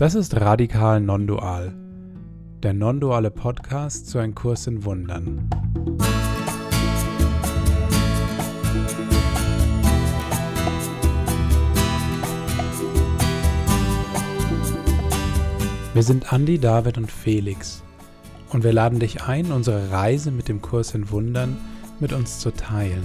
[0.00, 1.74] Das ist Radikal Non-Dual,
[2.62, 5.50] der non-duale Podcast zu einem Kurs in Wundern.
[15.92, 17.82] Wir sind Andi, David und Felix
[18.54, 21.58] und wir laden dich ein, unsere Reise mit dem Kurs in Wundern
[22.00, 23.04] mit uns zu teilen.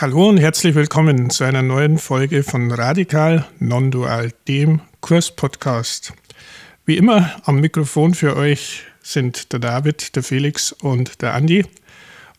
[0.00, 6.14] Hallo und herzlich willkommen zu einer neuen Folge von Radikal Non-Dual, dem Kurs-Podcast.
[6.86, 11.66] Wie immer am Mikrofon für euch sind der David, der Felix und der Andi.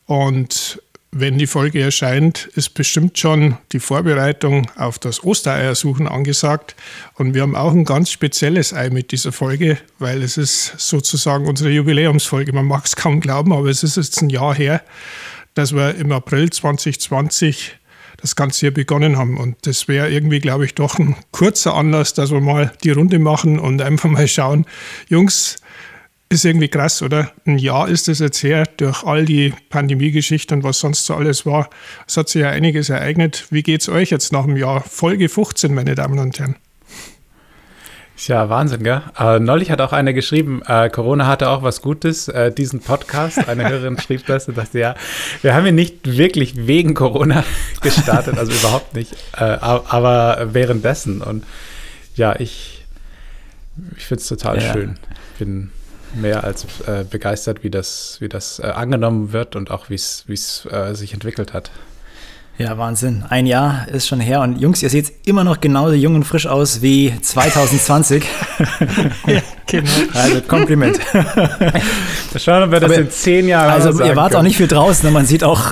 [0.08, 6.76] Und wenn die Folge erscheint, ist bestimmt schon die Vorbereitung auf das Ostereiersuchen angesagt.
[7.14, 11.45] Und wir haben auch ein ganz spezielles Ei mit dieser Folge, weil es ist sozusagen
[11.45, 12.54] unsere Jubiläumsfolge.
[12.54, 14.82] Man mag es kaum glauben, aber es ist jetzt ein Jahr her
[15.54, 17.78] dass wir im April 2020
[18.18, 19.38] das Ganze hier begonnen haben.
[19.38, 23.20] Und das wäre irgendwie, glaube ich, doch ein kurzer Anlass, dass wir mal die Runde
[23.20, 24.66] machen und einfach mal schauen.
[25.10, 25.58] Jungs,
[26.32, 27.34] ist irgendwie krass, oder?
[27.46, 31.46] Ein Jahr ist es jetzt her, durch all die Pandemie-Geschichte und was sonst so alles
[31.46, 31.70] war.
[32.08, 33.48] Es hat sich ja einiges ereignet.
[33.50, 34.82] Wie geht es euch jetzt nach einem Jahr?
[34.82, 36.56] Folge 15, meine Damen und Herren.
[38.27, 39.02] Ja, Wahnsinn, gell?
[39.17, 43.48] Äh, neulich hat auch einer geschrieben, äh, Corona hatte auch was Gutes, äh, diesen Podcast.
[43.49, 44.95] Eine Hörerin schrieb das und dachte, ja,
[45.42, 47.43] wir haben ihn nicht wirklich wegen Corona
[47.81, 51.21] gestartet, also überhaupt nicht, äh, aber währenddessen.
[51.21, 51.45] Und
[52.15, 52.86] ja, ich,
[53.98, 54.71] ich finde es total ja.
[54.71, 54.99] schön.
[55.33, 55.71] Ich bin
[56.14, 60.67] mehr als äh, begeistert, wie das, wie das äh, angenommen wird und auch wie es
[60.93, 61.71] sich entwickelt hat.
[62.58, 63.23] Ja, Wahnsinn.
[63.28, 66.45] Ein Jahr ist schon her und Jungs, ihr seht immer noch genauso jung und frisch
[66.45, 68.23] aus wie 2020.
[69.26, 69.89] ja, genau.
[70.14, 71.00] Also Kompliment.
[72.38, 74.42] Schauen, ob wir das Aber, in zehn Jahren Also ihr wart können.
[74.42, 75.14] auch nicht viel draußen, ne?
[75.14, 75.72] man sieht auch,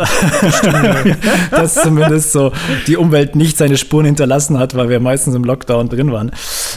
[1.52, 2.54] dass zumindest so
[2.88, 6.32] die Umwelt nicht seine Spuren hinterlassen hat, weil wir meistens im Lockdown drin waren.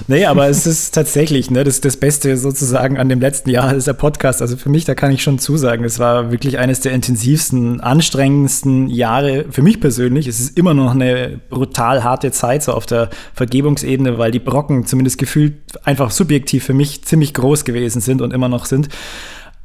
[0.09, 3.87] Nee, aber es ist tatsächlich, ne, das, das Beste sozusagen an dem letzten Jahr ist
[3.87, 4.43] der Podcast.
[4.43, 8.89] Also für mich, da kann ich schon zusagen, es war wirklich eines der intensivsten, anstrengendsten
[8.91, 10.27] Jahre für mich persönlich persönlich.
[10.27, 14.87] Es ist immer noch eine brutal harte Zeit so auf der Vergebungsebene, weil die Brocken
[14.87, 15.55] zumindest gefühlt
[15.85, 18.89] einfach subjektiv für mich ziemlich groß gewesen sind und immer noch sind.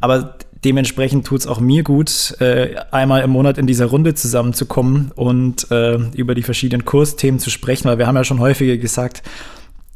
[0.01, 5.13] Aber dementsprechend tut es auch mir gut, äh, einmal im Monat in dieser Runde zusammenzukommen
[5.15, 9.23] und äh, über die verschiedenen Kursthemen zu sprechen, weil wir haben ja schon häufiger gesagt,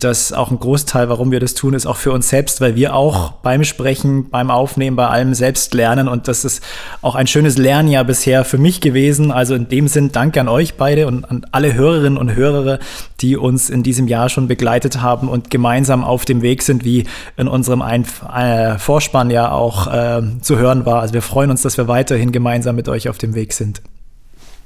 [0.03, 2.95] dass auch ein Großteil, warum wir das tun, ist auch für uns selbst, weil wir
[2.95, 6.07] auch beim Sprechen, beim Aufnehmen, bei allem selbst lernen.
[6.07, 6.63] Und das ist
[7.01, 9.31] auch ein schönes Lernjahr bisher für mich gewesen.
[9.31, 12.79] Also in dem Sinn danke an euch beide und an alle Hörerinnen und Hörer,
[13.22, 17.06] die uns in diesem Jahr schon begleitet haben und gemeinsam auf dem Weg sind, wie
[17.38, 21.01] in unserem Ein äh, Vorspann ja auch äh, zu hören war.
[21.01, 23.81] Also wir freuen uns, dass wir weiterhin gemeinsam mit euch auf dem Weg sind.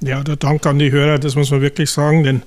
[0.05, 2.43] Ja, der Dank an die Hörer, das muss man wirklich sagen, denn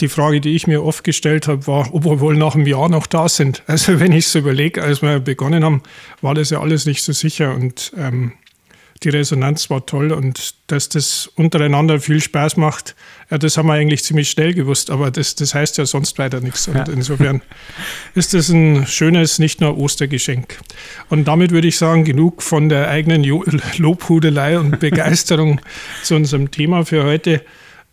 [0.00, 2.88] die Frage, die ich mir oft gestellt habe, war, ob wir wohl nach einem Jahr
[2.88, 3.62] noch da sind.
[3.66, 5.82] Also wenn ich es überlege, als wir begonnen haben,
[6.22, 8.32] war das ja alles nicht so sicher und ähm,
[9.04, 12.94] die Resonanz war toll und dass das untereinander viel Spaß macht,
[13.30, 16.40] ja, das haben wir eigentlich ziemlich schnell gewusst, aber das, das heißt ja sonst weiter
[16.40, 16.68] nichts.
[16.68, 17.42] Und insofern
[18.14, 20.58] ist das ein schönes, nicht nur Ostergeschenk.
[21.08, 23.24] Und damit würde ich sagen, genug von der eigenen
[23.78, 25.60] Lobhudelei und Begeisterung
[26.02, 27.42] zu unserem Thema für heute,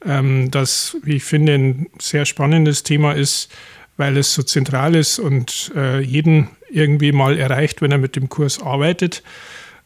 [0.06, 3.50] ähm, das, wie ich finde, ein sehr spannendes Thema ist,
[3.98, 8.30] weil es so zentral ist und äh, jeden irgendwie mal erreicht, wenn er mit dem
[8.30, 9.24] Kurs arbeitet.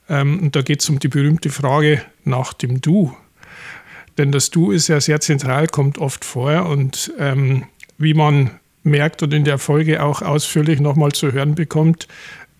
[0.09, 3.15] Ähm, und da geht es um die berühmte Frage nach dem Du.
[4.17, 6.65] Denn das Du ist ja sehr zentral, kommt oft vor.
[6.67, 7.65] Und ähm,
[7.97, 8.51] wie man
[8.83, 12.07] merkt und in der Folge auch ausführlich nochmal zu hören bekommt,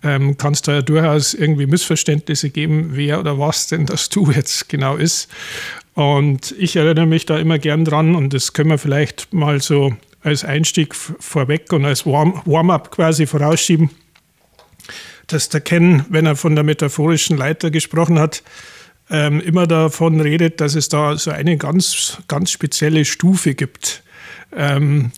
[0.02, 4.30] ähm, kann es da ja durchaus irgendwie Missverständnisse geben, wer oder was denn das Du
[4.30, 5.28] jetzt genau ist.
[5.94, 9.94] Und ich erinnere mich da immer gern dran und das können wir vielleicht mal so
[10.22, 13.90] als Einstieg vorweg und als Warm-up quasi vorausschieben
[15.26, 18.42] dass der Ken, wenn er von der metaphorischen Leiter gesprochen hat,
[19.10, 24.02] ähm, immer davon redet, dass es da so eine ganz, ganz spezielle Stufe gibt,
[24.56, 25.12] ähm,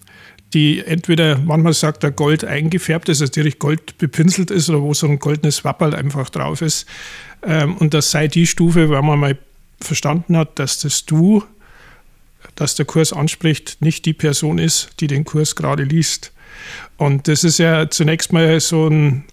[0.55, 4.95] die entweder, manchmal sagt er Gold eingefärbt ist, also direkt Gold bepinselt ist oder wo
[4.95, 6.87] so ein goldenes Wapperl einfach drauf ist.
[7.43, 9.39] Ähm, und das sei die Stufe, weil man mal
[9.81, 11.45] verstanden hat, dass das Du,
[12.55, 16.33] das der Kurs anspricht, nicht die Person ist, die den Kurs gerade liest.
[16.97, 19.25] Und das ist ja zunächst mal so ein,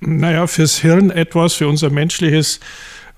[0.00, 2.60] naja, fürs Hirn etwas, für unser menschliches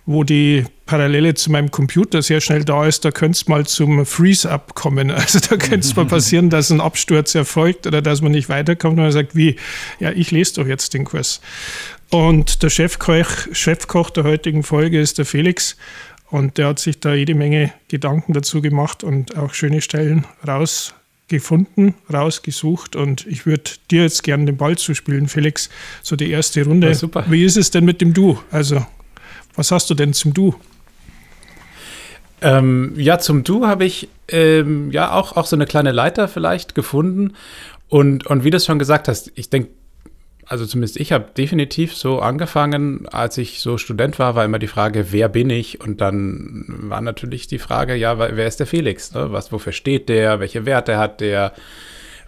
[0.09, 4.07] wo die Parallele zu meinem Computer sehr schnell da ist, da könnte es mal zum
[4.07, 5.11] Freeze-Up kommen.
[5.19, 8.97] Also da könnte es mal passieren, dass ein Absturz erfolgt oder dass man nicht weiterkommt
[8.97, 9.57] und man sagt, wie,
[10.01, 11.43] ja, ich lese doch jetzt den Kurs.
[12.09, 15.77] Und der Chefkoch, Chefkoch der heutigen Folge ist der Felix
[16.31, 20.25] und der hat sich da jede Menge Gedanken dazu gemacht und auch schöne Stellen
[21.29, 22.97] rausgefunden, rausgesucht.
[22.97, 25.69] Und ich würde dir jetzt gerne den Ball zuspielen, Felix.
[26.03, 26.89] So die erste Runde.
[26.89, 27.25] Ja, super.
[27.29, 28.39] Wie ist es denn mit dem Du?
[28.51, 28.85] Also
[29.55, 30.55] was hast du denn zum Du?
[32.41, 36.75] Ähm, ja, zum Du habe ich ähm, ja auch, auch so eine kleine Leiter vielleicht
[36.75, 37.35] gefunden.
[37.89, 39.71] Und, und wie du es schon gesagt hast, ich denke,
[40.49, 44.67] also zumindest ich habe definitiv so angefangen, als ich so Student war, war immer die
[44.67, 45.81] Frage, wer bin ich?
[45.81, 49.13] Und dann war natürlich die Frage, ja, wer ist der Felix?
[49.13, 49.31] Ne?
[49.31, 50.41] Was, wofür steht der?
[50.41, 51.53] Welche Werte hat der?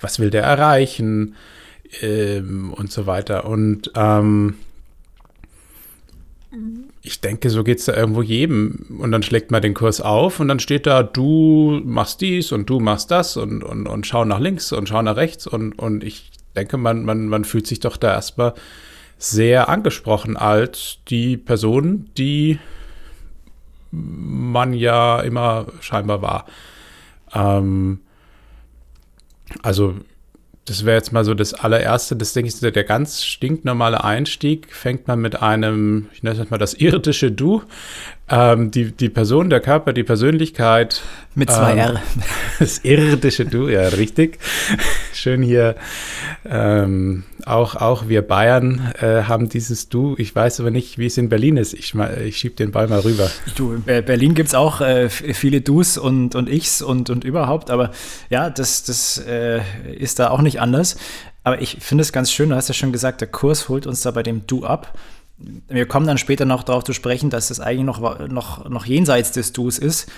[0.02, 1.34] Was will der erreichen?
[2.02, 3.46] Ähm, und so weiter.
[3.46, 4.56] Und ähm,
[7.02, 8.99] ich denke, so geht es da irgendwo jedem.
[8.99, 12.69] Und dann schlägt man den Kurs auf und dann steht da, du machst dies und
[12.69, 15.46] du machst das und, und, und schau nach links und schau nach rechts.
[15.46, 18.55] Und, und ich denke, man, man, man fühlt sich doch da erstmal
[19.19, 22.58] sehr angesprochen als die Person, die
[23.91, 26.47] man ja immer scheinbar war.
[27.35, 28.00] Ähm,
[29.62, 29.97] also
[30.64, 35.08] das wäre jetzt mal so das allererste, das denke ich, der ganz stinknormale Einstieg fängt
[35.08, 37.62] man mit einem, ich nenne es mal das irdische Du,
[38.30, 41.02] ähm, die, die Person, der Körper, die Persönlichkeit.
[41.34, 42.02] Mit zwei ähm, R.
[42.58, 44.38] Das irdische Du, ja, richtig.
[45.12, 45.76] Schön hier.
[46.44, 50.14] Ähm, auch, auch wir Bayern äh, haben dieses Du.
[50.18, 51.72] Ich weiß aber nicht, wie es in Berlin ist.
[51.72, 53.30] Ich, ich schiebe den Ball mal rüber.
[53.56, 57.70] Du, in Berlin gibt es auch äh, viele Dus und, und Ichs und, und überhaupt.
[57.70, 57.90] Aber
[58.28, 59.60] ja, das, das äh,
[59.96, 60.96] ist da auch nicht anders.
[61.42, 64.02] Aber ich finde es ganz schön, du hast ja schon gesagt, der Kurs holt uns
[64.02, 64.92] da bei dem Du ab
[65.69, 69.32] wir kommen dann später noch darauf zu sprechen, dass es eigentlich noch, noch, noch jenseits
[69.32, 70.10] des Dus ist.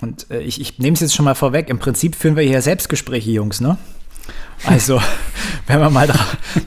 [0.00, 1.68] Und äh, ich, ich nehme es jetzt schon mal vorweg.
[1.68, 3.78] Im Prinzip führen wir hier Selbstgespräche, Jungs, ne?
[4.64, 5.00] Also,
[5.66, 6.14] wenn wir mal da,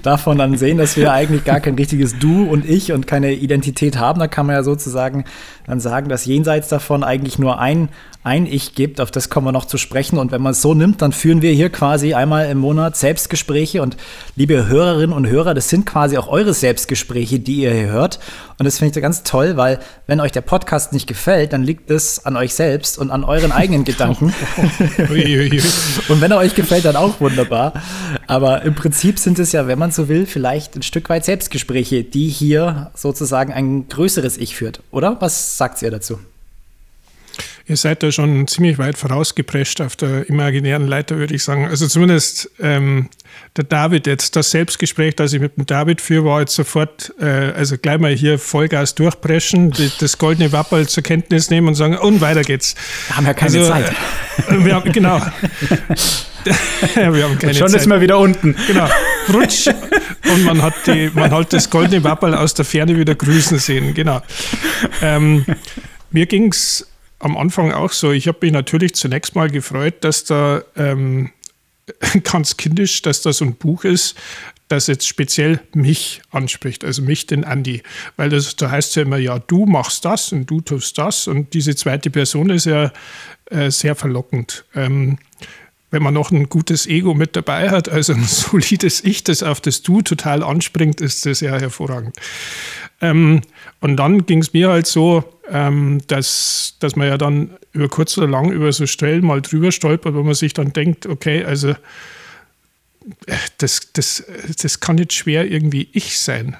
[0.01, 3.97] davon dann sehen, dass wir eigentlich gar kein richtiges Du und Ich und keine Identität
[3.97, 5.25] haben, dann kann man ja sozusagen
[5.67, 7.89] dann sagen, dass jenseits davon eigentlich nur ein
[8.23, 10.17] ein Ich gibt, auf das kommen wir noch zu sprechen.
[10.17, 13.81] Und wenn man es so nimmt, dann führen wir hier quasi einmal im Monat Selbstgespräche.
[13.81, 13.97] Und
[14.35, 18.19] liebe Hörerinnen und Hörer, das sind quasi auch eure Selbstgespräche, die ihr hier hört.
[18.57, 21.91] Und das finde ich ganz toll, weil wenn euch der Podcast nicht gefällt, dann liegt
[21.91, 24.33] es an euch selbst und an euren eigenen Gedanken.
[24.97, 27.73] und wenn er euch gefällt, dann auch wunderbar.
[28.27, 32.03] Aber im Prinzip sind es ja, wenn man so will, vielleicht ein Stück weit Selbstgespräche,
[32.05, 34.81] die hier sozusagen ein größeres Ich führt.
[34.91, 35.17] Oder?
[35.19, 36.19] Was sagt ihr dazu?
[37.65, 41.65] Ihr seid da schon ziemlich weit vorausgeprescht auf der imaginären Leiter, würde ich sagen.
[41.65, 43.09] Also zumindest ähm,
[43.55, 47.25] der David jetzt, das Selbstgespräch, das ich mit dem David führe, war jetzt sofort, äh,
[47.25, 51.97] also gleich mal hier Vollgas durchpreschen, die, das goldene Wappel zur Kenntnis nehmen und sagen,
[51.97, 52.75] und weiter geht's.
[53.07, 53.91] Wir haben ja keine also, Zeit.
[54.49, 55.19] Äh, wir haben, genau.
[56.95, 57.79] ja, wir haben keine Schon Zeit.
[57.79, 58.57] ist mal wieder unten.
[58.67, 58.89] Genau.
[59.33, 59.67] Rutsch.
[59.67, 63.93] Und man hat, die, man hat das goldene Wappel aus der Ferne wieder grüßen sehen.
[63.93, 64.21] Genau.
[65.01, 65.45] Ähm,
[66.11, 66.87] mir ging es
[67.23, 68.11] am Anfang auch so.
[68.11, 71.31] Ich habe mich natürlich zunächst mal gefreut, dass da ähm,
[72.23, 74.15] ganz kindisch, dass da so ein Buch ist,
[74.67, 77.81] das jetzt speziell mich anspricht, also mich, den Andi.
[78.17, 81.27] Weil das, da heißt ja immer, ja, du machst das und du tust das.
[81.27, 82.91] Und diese zweite Person ist ja
[83.49, 84.65] äh, sehr verlockend.
[84.75, 85.17] Ähm,
[85.93, 89.61] wenn man noch ein gutes Ego mit dabei hat, also ein solides Ich, das auf
[89.61, 92.15] das Du total anspringt, ist das ja hervorragend.
[92.99, 93.41] Ähm,
[93.79, 98.17] und dann ging es mir halt so, ähm, dass, dass man ja dann über kurz
[98.17, 101.69] oder lang über so Stellen mal drüber stolpert, wo man sich dann denkt, okay, also
[103.27, 104.23] äh, das, das,
[104.63, 106.57] das kann jetzt schwer irgendwie ich sein.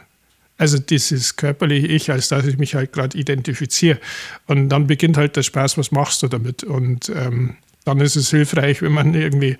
[0.60, 4.00] Also dieses körperliche Ich, als dass ich mich halt gerade identifiziere.
[4.46, 6.63] Und dann beginnt halt der Spaß, was machst du damit?
[6.63, 9.58] Und ähm, dann ist es hilfreich, wenn man irgendwie,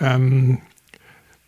[0.00, 0.58] ähm,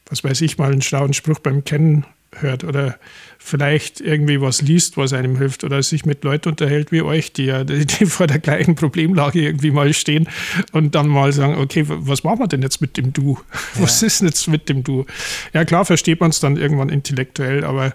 [0.07, 2.05] was weiß ich, mal einen schlauen Spruch beim Kennen
[2.37, 2.99] hört oder
[3.43, 7.47] vielleicht irgendwie was liest, was einem hilft oder sich mit Leuten unterhält wie euch, die
[7.47, 10.29] ja die, vor der gleichen Problemlage irgendwie mal stehen
[10.73, 13.39] und dann mal sagen, okay, was machen wir denn jetzt mit dem Du?
[13.77, 13.83] Ja.
[13.83, 15.07] Was ist denn jetzt mit dem Du?
[15.53, 17.95] Ja klar, versteht man es dann irgendwann intellektuell, aber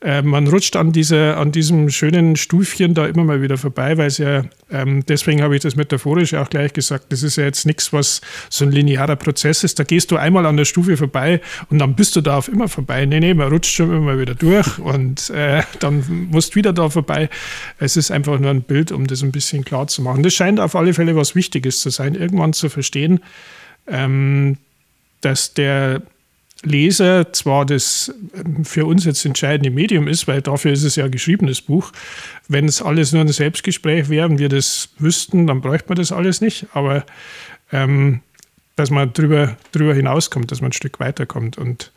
[0.00, 4.08] äh, man rutscht an, diese, an diesem schönen Stufchen da immer mal wieder vorbei, weil
[4.08, 7.12] es ja Ähm, deswegen habe ich das metaphorisch auch gleich gesagt.
[7.12, 9.78] Das ist ja jetzt nichts, was so ein linearer Prozess ist.
[9.78, 12.68] Da gehst du einmal an der Stufe vorbei und dann bist du da auf immer
[12.68, 13.04] vorbei.
[13.04, 16.90] Nee, nee, man rutscht schon immer wieder durch und äh, dann musst du wieder da
[16.90, 17.28] vorbei.
[17.78, 20.22] Es ist einfach nur ein Bild, um das ein bisschen klar zu machen.
[20.22, 23.20] Das scheint auf alle Fälle was Wichtiges zu sein, irgendwann zu verstehen,
[23.86, 24.58] ähm,
[25.20, 26.02] dass der
[26.64, 31.04] Leser zwar das ähm, für uns jetzt entscheidende Medium ist, weil dafür ist es ja
[31.06, 31.92] ein geschriebenes Buch.
[32.48, 36.12] Wenn es alles nur ein Selbstgespräch wäre und wir das wüssten, dann bräuchte man das
[36.12, 36.66] alles nicht.
[36.72, 37.04] Aber
[37.72, 38.20] ähm,
[38.76, 41.58] dass man drüber, drüber hinauskommt, dass man ein Stück weiterkommt.
[41.58, 41.92] Und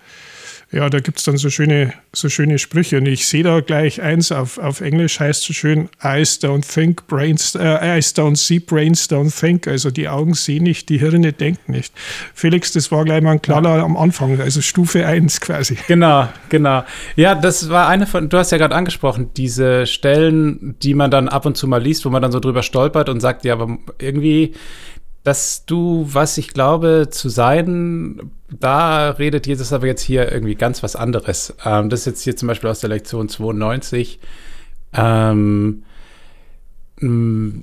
[0.72, 2.98] ja, da gibt es dann so schöne, so schöne Sprüche.
[2.98, 6.68] Und ich sehe da gleich eins, auf, auf Englisch heißt es so schön, Eyes don't
[6.68, 9.68] think, brains, äh, Eyes don't see, brains don't think.
[9.68, 11.94] Also die Augen sehen nicht, die Hirne denken nicht.
[12.34, 13.84] Felix, das war gleich mal ein Knaller ja.
[13.84, 15.78] am Anfang, also Stufe 1 quasi.
[15.88, 16.84] Genau, genau.
[17.16, 21.30] Ja, das war eine von, du hast ja gerade angesprochen, diese Stellen, die man dann
[21.30, 23.78] ab und zu mal liest, wo man dann so drüber stolpert und sagt, ja, aber
[24.00, 24.54] irgendwie
[25.26, 30.84] dass du, was ich glaube zu sein, da redet Jesus aber jetzt hier irgendwie ganz
[30.84, 31.56] was anderes.
[31.66, 34.20] Ähm, das ist jetzt hier zum Beispiel aus der Lektion 92.
[34.94, 35.84] Ähm,
[37.00, 37.62] mm,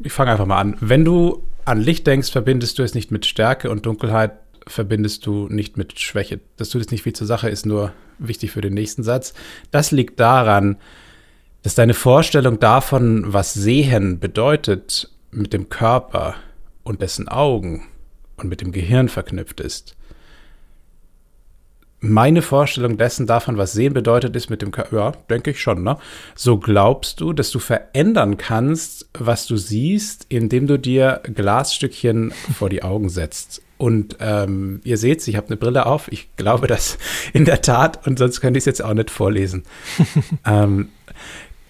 [0.00, 0.76] ich fange einfach mal an.
[0.78, 4.32] Wenn du an Licht denkst, verbindest du es nicht mit Stärke und Dunkelheit
[4.66, 6.40] verbindest du nicht mit Schwäche.
[6.58, 9.32] Das tut es nicht viel zur Sache, ist nur wichtig für den nächsten Satz.
[9.70, 10.76] Das liegt daran,
[11.62, 16.34] dass deine Vorstellung davon, was Sehen bedeutet, mit dem Körper
[16.84, 17.88] und dessen Augen
[18.36, 19.96] und mit dem Gehirn verknüpft ist.
[22.06, 25.82] Meine Vorstellung dessen davon, was sehen bedeutet, ist mit dem Körper, ja, denke ich schon,
[25.82, 25.96] ne?
[26.34, 32.68] So glaubst du, dass du verändern kannst, was du siehst, indem du dir Glasstückchen vor
[32.68, 33.62] die Augen setzt.
[33.78, 36.12] Und ähm, ihr seht, ich habe eine Brille auf.
[36.12, 36.98] Ich glaube das
[37.32, 39.62] in der Tat und sonst könnte ich es jetzt auch nicht vorlesen.
[40.46, 40.90] ähm,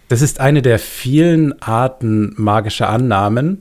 [0.08, 3.60] das ist eine der vielen Arten magischer Annahmen,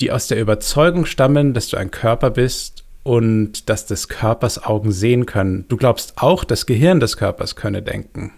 [0.00, 4.92] die aus der Überzeugung stammen, dass du ein Körper bist und dass des Körpers Augen
[4.92, 5.64] sehen können.
[5.68, 8.32] Du glaubst auch, das Gehirn des Körpers könne denken.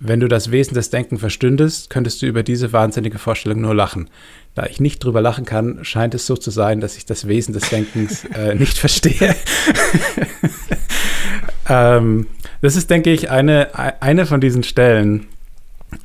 [0.00, 4.10] Wenn du das Wesen des Denken verstündest, könntest du über diese wahnsinnige Vorstellung nur lachen.
[4.54, 7.52] Da ich nicht drüber lachen kann, scheint es so zu sein, dass ich das Wesen
[7.52, 9.34] des Denkens äh, nicht verstehe.
[11.68, 12.28] ähm,
[12.60, 15.26] das ist, denke ich, eine, eine von diesen Stellen,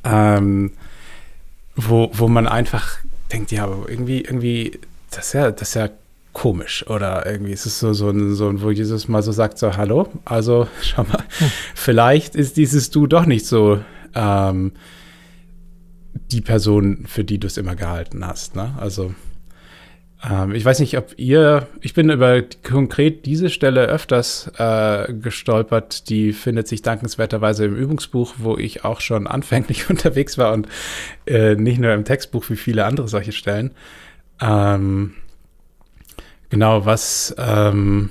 [0.02, 0.72] ähm,
[1.76, 2.98] wo, wo man einfach
[3.34, 4.78] denkt, ja, aber irgendwie, irgendwie,
[5.10, 5.88] das ist ja, das ist ja
[6.32, 6.86] komisch.
[6.88, 10.08] Oder irgendwie ist es so, so, ein, so wo Jesus mal so sagt: so, hallo,
[10.24, 11.50] also schau mal, hm.
[11.74, 13.80] vielleicht ist dieses Du doch nicht so
[14.14, 14.72] ähm,
[16.30, 18.56] die Person, für die du es immer gehalten hast.
[18.56, 18.74] Ne?
[18.78, 19.14] Also
[20.28, 26.08] ähm, ich weiß nicht, ob ihr, ich bin über konkret diese Stelle öfters äh, gestolpert.
[26.08, 30.68] Die findet sich dankenswerterweise im Übungsbuch, wo ich auch schon anfänglich unterwegs war und
[31.26, 33.72] äh, nicht nur im Textbuch wie viele andere solche Stellen.
[34.40, 35.14] Ähm,
[36.48, 38.10] genau, was, ähm,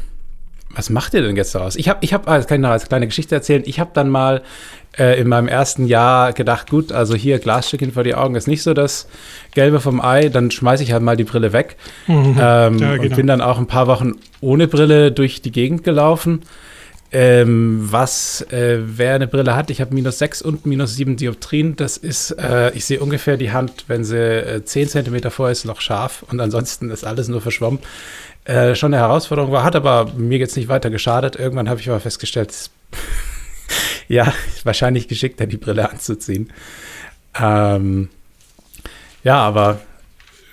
[0.70, 1.76] was macht ihr denn jetzt daraus?
[1.76, 3.64] Ich habe, ich also kann ich noch als kleine Geschichte erzählen.
[3.66, 4.44] Ich habe dann mal
[4.98, 8.64] äh, in meinem ersten Jahr gedacht, gut, also hier Glasstückchen vor die Augen ist nicht
[8.64, 9.08] so das
[9.54, 11.78] Gelbe vom Ei, dann schmeiße ich halt mal die Brille weg.
[12.08, 12.38] Mhm.
[12.40, 13.04] Ähm, ja, genau.
[13.04, 16.44] Und bin dann auch ein paar Wochen ohne Brille durch die Gegend gelaufen.
[17.16, 21.76] Ähm, was, äh, wer eine Brille hat, ich habe minus 6 und minus 7 Dioptrien.
[21.76, 25.64] Das ist, äh, ich sehe ungefähr die Hand, wenn sie äh, 10 cm vor ist,
[25.66, 27.80] noch scharf und ansonsten ist alles nur verschwommen.
[28.46, 31.36] Äh, schon eine Herausforderung war, hat aber mir jetzt nicht weiter geschadet.
[31.36, 32.72] Irgendwann habe ich aber festgestellt,
[34.08, 34.34] ja,
[34.64, 36.52] wahrscheinlich geschickter, die Brille anzuziehen.
[37.40, 38.10] Ähm,
[39.24, 39.80] ja, aber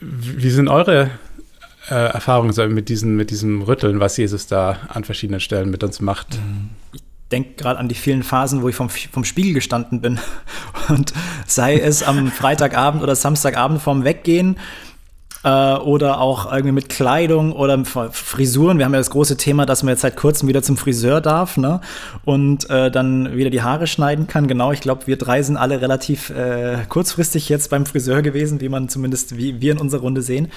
[0.01, 1.11] wie sind eure
[1.91, 5.83] äh, Erfahrungen so mit, diesen, mit diesem Rütteln, was Jesus da an verschiedenen Stellen mit
[5.85, 6.39] uns macht?
[6.93, 10.19] Ich denke gerade an die vielen Phasen, wo ich vom, vom Spiegel gestanden bin.
[10.89, 11.13] Und
[11.47, 14.57] sei es am Freitagabend oder Samstagabend vorm Weggehen,
[15.43, 18.79] äh, oder auch irgendwie mit Kleidung oder Frisuren.
[18.79, 21.57] Wir haben ja das große Thema, dass man jetzt seit kurzem wieder zum Friseur darf
[21.57, 21.81] ne?
[22.25, 24.49] und äh, dann wieder die Haare schneiden kann.
[24.49, 28.69] Genau, ich glaube, wir drei sind alle relativ äh, kurzfristig jetzt beim Friseur gewesen, wie
[28.69, 30.49] man zumindest, wie wir in unserer Runde sehen.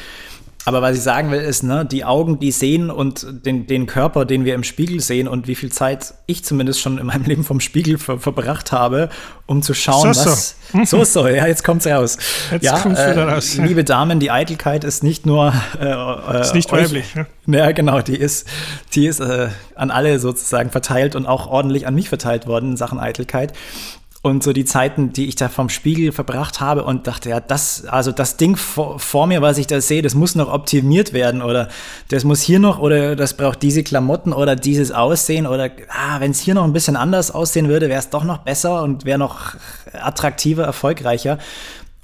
[0.65, 4.25] Aber was ich sagen will, ist, ne, die Augen, die sehen und den, den Körper,
[4.25, 7.43] den wir im Spiegel sehen und wie viel Zeit ich zumindest schon in meinem Leben
[7.43, 9.09] vom Spiegel ver verbracht habe,
[9.45, 10.55] um zu schauen, so, was.
[10.71, 12.17] So, so, so ja, jetzt kommt's raus.
[12.51, 13.57] Jetzt ja, kommt's wieder äh, raus.
[13.57, 15.53] Liebe Damen, die Eitelkeit ist nicht nur.
[15.79, 17.27] Äh, äh ist nicht weiblich, ne?
[17.45, 18.47] Ja, genau, die ist,
[18.93, 22.77] die ist äh, an alle sozusagen verteilt und auch ordentlich an mich verteilt worden in
[22.77, 23.53] Sachen Eitelkeit
[24.23, 27.83] und so die Zeiten, die ich da vom Spiegel verbracht habe und dachte, ja, das,
[27.85, 31.41] also das Ding vor, vor, mir, was ich da sehe, das muss noch optimiert werden
[31.41, 31.67] oder
[32.07, 36.31] das muss hier noch oder das braucht diese Klamotten oder dieses Aussehen oder ah, wenn
[36.31, 39.19] es hier noch ein bisschen anders aussehen würde, wäre es doch noch besser und wäre
[39.19, 39.55] noch
[39.91, 41.37] attraktiver, erfolgreicher.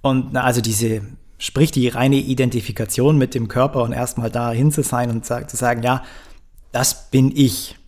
[0.02, 1.02] Und na, also diese,
[1.38, 5.84] sprich die reine Identifikation mit dem Körper und erstmal dahin zu sein und zu sagen,
[5.84, 6.04] ja,
[6.74, 7.79] das bin ich.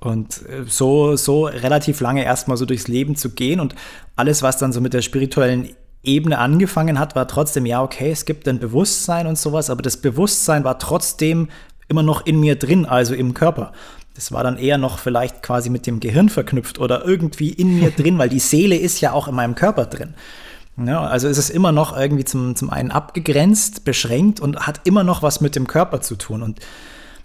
[0.00, 3.74] Und äh, so, so relativ lange erstmal so durchs Leben zu gehen und
[4.16, 5.70] alles, was dann so mit der spirituellen
[6.04, 9.96] Ebene angefangen hat, war trotzdem, ja, okay, es gibt ein Bewusstsein und sowas, aber das
[9.96, 11.48] Bewusstsein war trotzdem
[11.88, 13.72] immer noch in mir drin, also im Körper.
[14.14, 17.90] Das war dann eher noch vielleicht quasi mit dem Gehirn verknüpft oder irgendwie in mir
[17.90, 20.14] drin, weil die Seele ist ja auch in meinem Körper drin.
[20.76, 25.02] Ja, also ist es immer noch irgendwie zum, zum einen abgegrenzt, beschränkt und hat immer
[25.02, 26.42] noch was mit dem Körper zu tun.
[26.42, 26.60] Und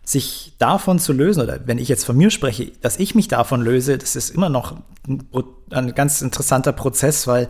[0.03, 3.61] sich davon zu lösen, oder wenn ich jetzt von mir spreche, dass ich mich davon
[3.61, 4.75] löse, das ist immer noch
[5.07, 5.25] ein,
[5.71, 7.47] ein ganz interessanter Prozess, weil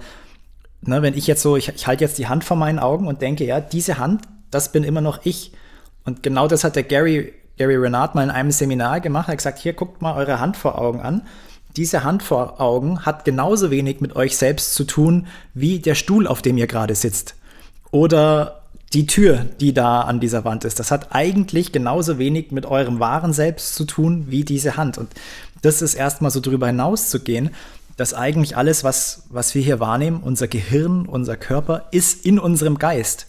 [0.81, 3.21] ne, wenn ich jetzt so, ich, ich halte jetzt die Hand vor meinen Augen und
[3.21, 5.51] denke, ja, diese Hand, das bin immer noch ich.
[6.05, 9.27] Und genau das hat der Gary, Gary Renard mal in einem Seminar gemacht.
[9.27, 11.23] Er hat gesagt, hier guckt mal eure Hand vor Augen an.
[11.75, 16.27] Diese Hand vor Augen hat genauso wenig mit euch selbst zu tun wie der Stuhl,
[16.27, 17.35] auf dem ihr gerade sitzt.
[17.89, 18.62] Oder
[18.93, 20.79] die Tür, die da an dieser Wand ist.
[20.79, 24.97] Das hat eigentlich genauso wenig mit eurem wahren Selbst zu tun wie diese Hand.
[24.97, 25.09] Und
[25.61, 27.49] das ist erstmal so drüber hinaus zu gehen,
[27.97, 32.77] dass eigentlich alles, was, was wir hier wahrnehmen, unser Gehirn, unser Körper, ist in unserem
[32.77, 33.27] Geist.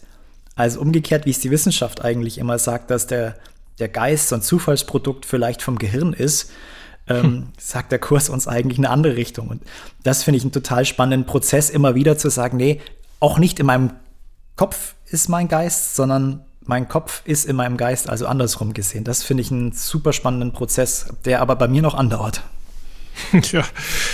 [0.55, 3.35] Also umgekehrt, wie es die Wissenschaft eigentlich immer sagt, dass der,
[3.79, 6.51] der Geist so ein Zufallsprodukt vielleicht vom Gehirn ist,
[7.07, 7.43] ähm, hm.
[7.59, 9.49] sagt der Kurs uns eigentlich eine andere Richtung.
[9.49, 9.63] Und
[10.03, 12.81] das finde ich einen total spannenden Prozess, immer wieder zu sagen, nee,
[13.19, 13.91] auch nicht in meinem
[14.55, 19.03] Kopf ist mein Geist, sondern mein Kopf ist in meinem Geist, also andersrum gesehen.
[19.03, 22.43] Das finde ich einen super spannenden Prozess, der aber bei mir noch andauert.
[23.51, 23.63] Ja,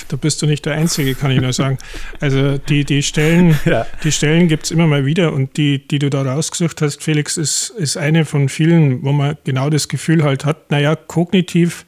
[0.10, 1.77] da bist du nicht der Einzige, kann ich nur sagen.
[2.19, 3.86] Also die, die Stellen, ja.
[4.10, 7.69] Stellen gibt es immer mal wieder und die, die du da rausgesucht hast, Felix, ist,
[7.71, 11.86] ist eine von vielen, wo man genau das Gefühl halt hat, naja, kognitiv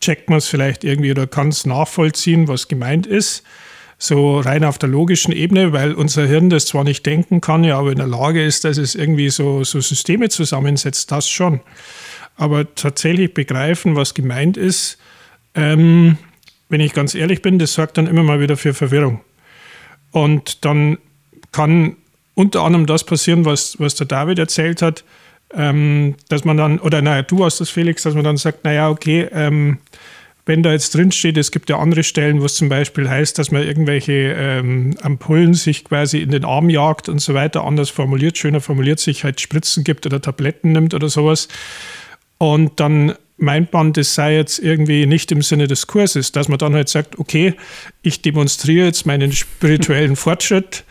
[0.00, 3.42] checkt man es vielleicht irgendwie oder kann es nachvollziehen, was gemeint ist.
[4.04, 7.78] So rein auf der logischen Ebene, weil unser Hirn das zwar nicht denken kann, ja,
[7.78, 11.60] aber in der Lage ist, dass es irgendwie so, so Systeme zusammensetzt, das schon.
[12.34, 14.98] Aber tatsächlich begreifen, was gemeint ist,
[15.54, 16.18] ähm,
[16.68, 19.20] wenn ich ganz ehrlich bin, das sorgt dann immer mal wieder für Verwirrung.
[20.10, 20.98] Und dann
[21.52, 21.94] kann
[22.34, 25.04] unter anderem das passieren, was, was der David erzählt hat,
[25.54, 28.90] ähm, dass man dann, oder naja, du hast das, Felix, dass man dann sagt, naja,
[28.90, 29.78] okay, ähm,
[30.44, 33.38] wenn da jetzt drin steht, es gibt ja andere Stellen, wo es zum Beispiel heißt,
[33.38, 37.90] dass man irgendwelche ähm, Ampullen sich quasi in den Arm jagt und so weiter, anders
[37.90, 41.46] formuliert, schöner formuliert, sich halt Spritzen gibt oder Tabletten nimmt oder sowas.
[42.38, 46.58] Und dann meint man, das sei jetzt irgendwie nicht im Sinne des Kurses, dass man
[46.58, 47.54] dann halt sagt, okay,
[48.02, 50.84] ich demonstriere jetzt meinen spirituellen Fortschritt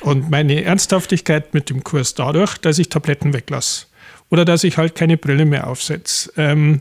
[0.00, 3.86] und meine Ernsthaftigkeit mit dem Kurs dadurch, dass ich Tabletten weglasse
[4.30, 6.32] oder dass ich halt keine Brille mehr aufsetze.
[6.36, 6.80] Ähm,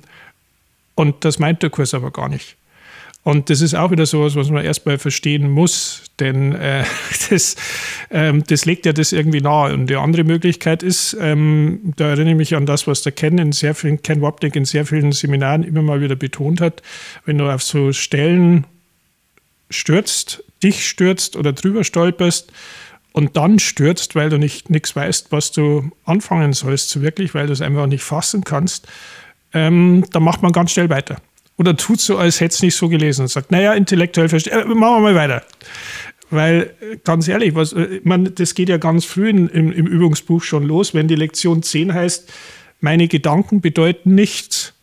[0.95, 2.57] und das meint der Kurs aber gar nicht.
[3.25, 6.83] Und das ist auch wieder sowas, was man erstmal verstehen muss, denn äh,
[7.29, 7.55] das,
[8.11, 9.73] ähm, das legt ja das irgendwie nahe.
[9.73, 13.39] Und die andere Möglichkeit ist, ähm, da erinnere ich mich an das, was der Ken
[13.39, 16.83] in sehr vielen, Ken Wapnick in sehr vielen Seminaren immer mal wieder betont hat,
[17.25, 18.67] wenn du auf so Stellen
[19.71, 22.51] stürzt, dich stürzt oder drüber stolperst
[23.11, 27.47] und dann stürzt, weil du nicht nichts weißt, was du anfangen sollst, so wirklich, weil
[27.47, 28.87] du es einfach nicht fassen kannst,
[29.55, 31.15] ähm, dann macht man ganz schnell weiter
[31.57, 34.65] oder tut so, als hätte es nicht so gelesen und sagt, naja, intellektuell verstehe, äh,
[34.65, 35.43] machen wir mal weiter.
[36.29, 40.43] Weil, ganz ehrlich, was, äh, man, das geht ja ganz früh in, im, im Übungsbuch
[40.43, 42.31] schon los, wenn die Lektion 10 heißt,
[42.81, 44.75] meine Gedanken bedeuten nichts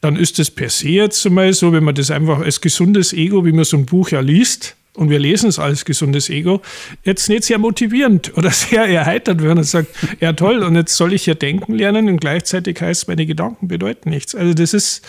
[0.00, 3.44] dann ist das per se jetzt einmal so, wenn man das einfach als gesundes Ego,
[3.44, 6.62] wie man so ein Buch ja liest, und wir lesen es als gesundes Ego,
[7.04, 9.88] jetzt nicht sehr motivierend oder sehr erheitert werden und sagt,
[10.20, 14.10] ja toll, und jetzt soll ich ja denken lernen und gleichzeitig heißt, meine Gedanken bedeuten
[14.10, 14.34] nichts.
[14.34, 15.06] Also das ist,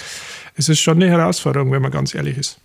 [0.56, 2.58] es ist schon eine Herausforderung, wenn man ganz ehrlich ist.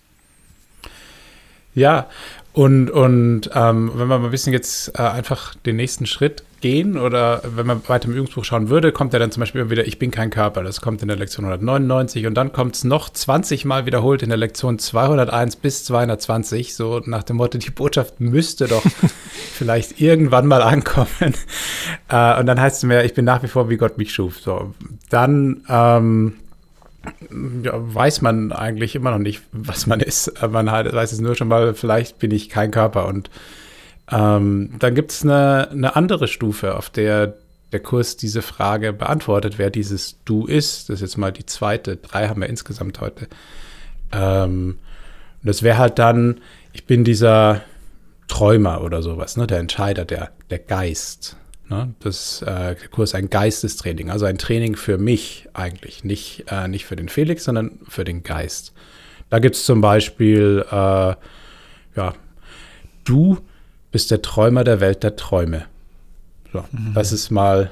[1.75, 2.09] Ja,
[2.53, 6.97] und, und ähm, wenn wir mal ein bisschen jetzt äh, einfach den nächsten Schritt gehen
[6.99, 9.87] oder wenn man weiter im Übungsbuch schauen würde, kommt ja dann zum Beispiel immer wieder,
[9.87, 10.61] ich bin kein Körper.
[10.61, 14.29] Das kommt in der Lektion 199 und dann kommt es noch 20 Mal wiederholt in
[14.29, 16.75] der Lektion 201 bis 220.
[16.75, 18.83] So nach dem Motto, die Botschaft müsste doch
[19.53, 21.33] vielleicht irgendwann mal ankommen.
[22.07, 24.39] Äh, und dann heißt es mir, ich bin nach wie vor, wie Gott mich schuf.
[24.39, 24.75] So,
[25.09, 26.35] dann ähm,
[27.63, 30.31] ja, weiß man eigentlich immer noch nicht, was man ist.
[30.49, 33.07] Man halt weiß es nur schon mal, vielleicht bin ich kein Körper.
[33.07, 33.29] Und
[34.11, 37.35] ähm, dann gibt es eine, eine andere Stufe, auf der
[37.73, 40.89] der Kurs diese Frage beantwortet, wer dieses Du ist.
[40.89, 41.97] Das ist jetzt mal die zweite.
[41.97, 43.27] Drei haben wir insgesamt heute.
[44.11, 44.77] Ähm,
[45.41, 46.39] und das wäre halt dann,
[46.71, 47.61] ich bin dieser
[48.27, 49.47] Träumer oder sowas, ne?
[49.47, 51.35] der Entscheider, der, der Geist.
[51.73, 51.95] Ne?
[52.01, 56.67] Das äh, der Kurs ist ein Geistestraining, also ein Training für mich eigentlich, nicht, äh,
[56.67, 58.73] nicht für den Felix, sondern für den Geist.
[59.31, 60.75] Da gibt es zum Beispiel, äh,
[61.95, 62.13] ja,
[63.05, 63.39] du
[63.91, 65.65] bist der Träumer der Welt der Träume.
[66.51, 66.93] So, mhm.
[66.93, 67.71] Das ist mal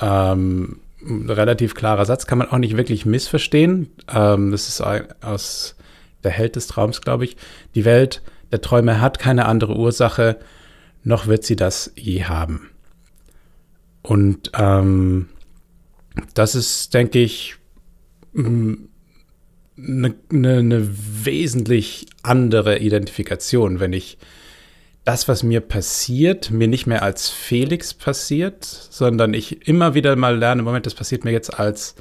[0.00, 3.90] ähm, ein relativ klarer Satz, kann man auch nicht wirklich missverstehen.
[4.12, 4.80] Ähm, das ist
[5.22, 5.76] aus
[6.24, 7.36] der Held des Traums, glaube ich.
[7.76, 10.36] Die Welt der Träume hat keine andere Ursache,
[11.04, 12.70] noch wird sie das je haben.
[14.06, 15.28] Und ähm,
[16.34, 17.56] das ist, denke ich,
[18.36, 18.78] eine,
[19.76, 20.14] eine,
[20.58, 20.88] eine
[21.24, 24.16] wesentlich andere Identifikation, wenn ich
[25.04, 30.38] das, was mir passiert, mir nicht mehr als Felix passiert, sondern ich immer wieder mal
[30.38, 31.96] lerne, Moment, das passiert mir jetzt als,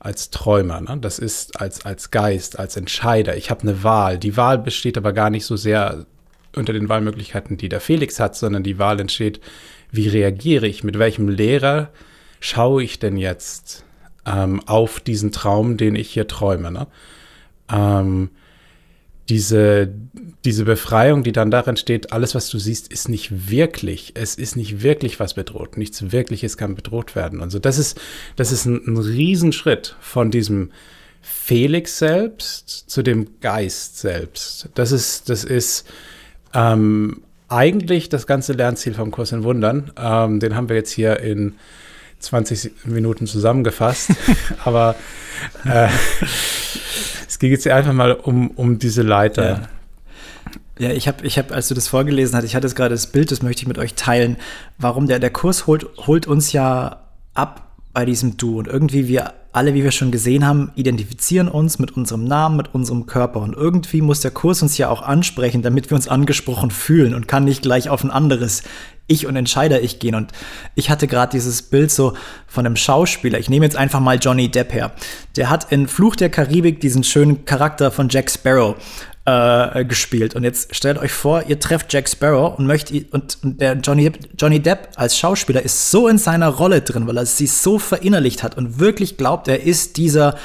[0.00, 0.82] als Träumer.
[0.82, 0.98] Ne?
[1.00, 3.34] Das ist als, als Geist, als Entscheider.
[3.38, 4.18] Ich habe eine Wahl.
[4.18, 6.04] Die Wahl besteht aber gar nicht so sehr
[6.54, 9.40] unter den Wahlmöglichkeiten, die der Felix hat, sondern die Wahl entsteht,
[9.94, 11.90] wie reagiere ich, mit welchem Lehrer
[12.40, 13.84] schaue ich denn jetzt
[14.26, 16.72] ähm, auf diesen Traum, den ich hier träume.
[16.72, 16.86] Ne?
[17.72, 18.30] Ähm,
[19.28, 19.88] diese,
[20.44, 24.12] diese Befreiung, die dann darin steht, alles, was du siehst, ist nicht wirklich.
[24.14, 25.78] Es ist nicht wirklich was bedroht.
[25.78, 27.40] Nichts Wirkliches kann bedroht werden.
[27.40, 28.00] Also das ist,
[28.36, 30.72] das ist ein, ein Riesenschritt von diesem
[31.22, 34.68] Felix selbst zu dem Geist selbst.
[34.74, 35.86] Das ist, das ist
[36.52, 37.22] ähm,
[37.54, 39.92] eigentlich das ganze Lernziel vom Kurs in Wundern.
[39.96, 41.54] Ähm, den haben wir jetzt hier in
[42.20, 44.10] 20 Minuten zusammengefasst.
[44.64, 44.96] Aber
[45.64, 45.88] äh,
[47.28, 49.48] es ging jetzt einfach mal um, um diese Leiter.
[49.48, 49.68] Ja.
[50.76, 53.30] Ja, ich habe, ich hab, als du das vorgelesen hast, ich hatte gerade das Bild,
[53.30, 54.36] das möchte ich mit euch teilen.
[54.76, 58.58] Warum der, der Kurs holt, holt uns ja ab bei diesem Du.
[58.58, 62.74] Und irgendwie wir alle, wie wir schon gesehen haben, identifizieren uns mit unserem Namen, mit
[62.74, 63.40] unserem Körper.
[63.40, 67.28] Und irgendwie muss der Kurs uns ja auch ansprechen, damit wir uns angesprochen fühlen und
[67.28, 68.64] kann nicht gleich auf ein anderes
[69.06, 70.16] Ich und Entscheider-Ich gehen.
[70.16, 70.32] Und
[70.74, 72.14] ich hatte gerade dieses Bild so
[72.48, 73.38] von einem Schauspieler.
[73.38, 74.90] Ich nehme jetzt einfach mal Johnny Depp her.
[75.36, 78.74] Der hat in Fluch der Karibik diesen schönen Charakter von Jack Sparrow
[79.24, 80.34] äh, gespielt.
[80.34, 84.12] Und jetzt stellt euch vor, ihr trefft Jack Sparrow und möchtet und, und der Johnny,
[84.38, 88.42] Johnny Depp als Schauspieler ist so in seiner Rolle drin, weil er sie so verinnerlicht
[88.42, 90.36] hat und wirklich glaubt, er ist dieser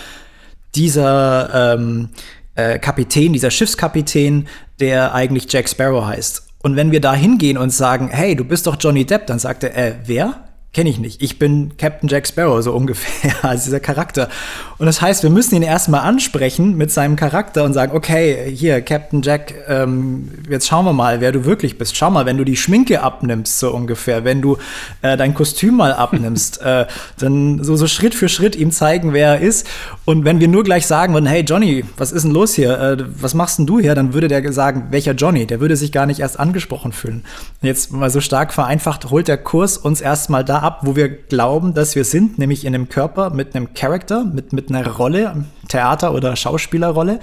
[0.76, 2.10] dieser ähm,
[2.56, 4.48] äh, Kapitän, dieser Schiffskapitän,
[4.80, 6.44] der eigentlich Jack Sparrow heißt.
[6.62, 9.64] Und wenn wir da hingehen und sagen, hey, du bist doch Johnny Depp, dann sagt
[9.64, 10.49] er, äh, wer?
[10.72, 11.24] Kenne ich nicht.
[11.24, 14.30] Ich bin Captain Jack Sparrow, so ungefähr, als dieser Charakter.
[14.78, 18.82] Und das heißt, wir müssen ihn erstmal ansprechen mit seinem Charakter und sagen, okay, hier,
[18.82, 21.98] Captain Jack, ähm, jetzt schauen wir mal, wer du wirklich bist.
[21.98, 24.58] Schau mal, wenn du die Schminke abnimmst, so ungefähr, wenn du
[25.02, 26.86] äh, dein Kostüm mal abnimmst, äh,
[27.18, 29.66] dann so, so Schritt für Schritt ihm zeigen, wer er ist.
[30.06, 32.80] Und wenn wir nur gleich sagen würden, hey Johnny, was ist denn los hier?
[32.80, 33.96] Äh, was machst denn du hier?
[33.96, 35.48] Dann würde der sagen, welcher Johnny?
[35.48, 37.26] Der würde sich gar nicht erst angesprochen fühlen.
[37.64, 41.74] Jetzt mal so stark vereinfacht, holt der Kurs uns erstmal da ab, wo wir glauben,
[41.74, 46.14] dass wir sind, nämlich in einem Körper mit einem Charakter, mit, mit einer Rolle, Theater-
[46.14, 47.20] oder Schauspielerrolle,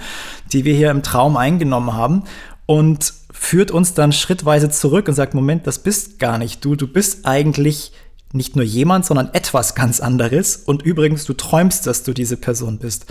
[0.51, 2.23] die wir hier im Traum eingenommen haben
[2.65, 6.87] und führt uns dann schrittweise zurück und sagt, Moment, das bist gar nicht du, du
[6.87, 7.91] bist eigentlich
[8.33, 12.77] nicht nur jemand, sondern etwas ganz anderes und übrigens, du träumst, dass du diese Person
[12.77, 13.05] bist.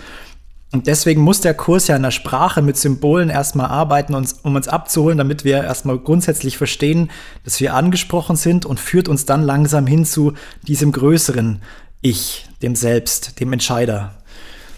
[0.71, 4.67] Und deswegen muss der Kurs ja in der Sprache mit Symbolen erstmal arbeiten, um uns
[4.67, 7.09] abzuholen, damit wir erstmal grundsätzlich verstehen,
[7.45, 11.61] dass wir angesprochen sind und führt uns dann langsam hin zu diesem größeren
[12.01, 14.15] Ich, dem Selbst, dem Entscheider.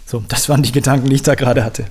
[0.06, 1.86] So, das waren die Gedanken, die ich da gerade hatte.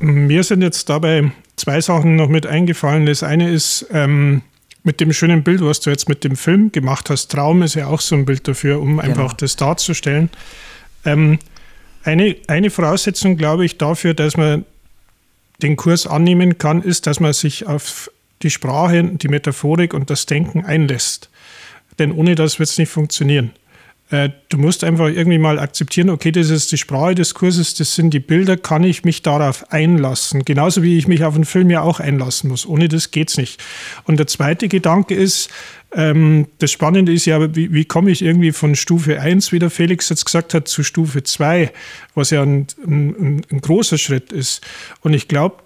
[0.00, 3.06] Mir sind jetzt dabei zwei Sachen noch mit eingefallen.
[3.06, 4.42] Das eine ist ähm,
[4.82, 7.30] mit dem schönen Bild, was du jetzt mit dem Film gemacht hast.
[7.30, 9.02] Traum ist ja auch so ein Bild dafür, um genau.
[9.02, 10.28] einfach das darzustellen.
[11.04, 11.38] Ähm,
[12.04, 14.64] eine, eine Voraussetzung, glaube ich, dafür, dass man
[15.62, 18.10] den Kurs annehmen kann, ist, dass man sich auf
[18.42, 21.30] die Sprache, die Metaphorik und das Denken einlässt.
[21.98, 23.52] Denn ohne das wird es nicht funktionieren.
[24.12, 27.94] Äh, du musst einfach irgendwie mal akzeptieren, okay, das ist die Sprache des Kurses, das
[27.94, 30.44] sind die Bilder, kann ich mich darauf einlassen.
[30.44, 32.66] Genauso wie ich mich auf einen Film ja auch einlassen muss.
[32.66, 33.62] Ohne das geht es nicht.
[34.04, 35.48] Und der zweite Gedanke ist,
[35.94, 39.70] ähm, das Spannende ist ja, wie, wie komme ich irgendwie von Stufe 1, wie der
[39.70, 41.72] Felix jetzt gesagt hat, zu Stufe 2,
[42.14, 44.60] was ja ein, ein, ein großer Schritt ist.
[45.00, 45.56] Und ich glaube,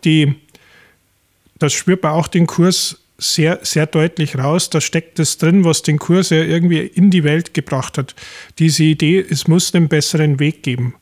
[1.58, 4.70] das spürt man auch den Kurs sehr, sehr deutlich raus.
[4.70, 8.14] Da steckt es drin, was den Kurs ja irgendwie in die Welt gebracht hat.
[8.58, 10.94] Diese Idee, es muss einen besseren Weg geben.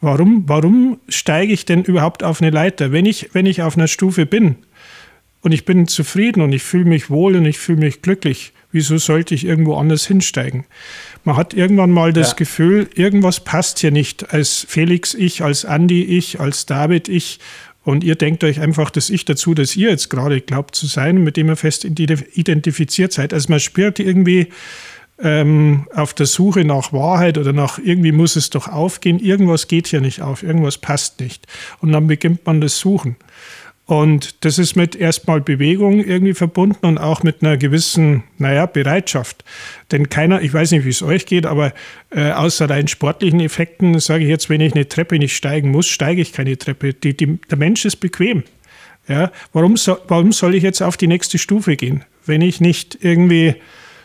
[0.00, 2.92] Warum, warum steige ich denn überhaupt auf eine Leiter?
[2.92, 4.56] Wenn ich, wenn ich auf einer Stufe bin
[5.40, 8.98] und ich bin zufrieden und ich fühle mich wohl und ich fühle mich glücklich, wieso
[8.98, 10.64] sollte ich irgendwo anders hinsteigen?
[11.24, 12.36] Man hat irgendwann mal das ja.
[12.36, 14.32] Gefühl, irgendwas passt hier nicht.
[14.32, 17.38] Als Felix ich, als Andy ich, als David ich
[17.84, 21.22] und ihr denkt euch einfach das Ich dazu, dass ihr jetzt gerade glaubt zu sein,
[21.22, 23.34] mit dem ihr fest identifiziert seid.
[23.34, 24.48] Also man spürt irgendwie
[25.18, 29.18] ähm, auf der Suche nach Wahrheit oder nach irgendwie muss es doch aufgehen.
[29.18, 31.46] Irgendwas geht hier nicht auf, irgendwas passt nicht.
[31.80, 33.16] Und dann beginnt man das Suchen.
[33.92, 39.44] Und das ist mit erstmal Bewegung irgendwie verbunden und auch mit einer gewissen, naja, Bereitschaft.
[39.90, 41.74] Denn keiner, ich weiß nicht, wie es euch geht, aber
[42.08, 45.88] äh, außer rein sportlichen Effekten sage ich jetzt, wenn ich eine Treppe nicht steigen muss,
[45.88, 46.94] steige ich keine Treppe.
[46.94, 48.44] Die, die, der Mensch ist bequem.
[49.08, 52.96] Ja, warum, so, warum soll ich jetzt auf die nächste Stufe gehen, wenn ich nicht
[53.02, 53.56] irgendwie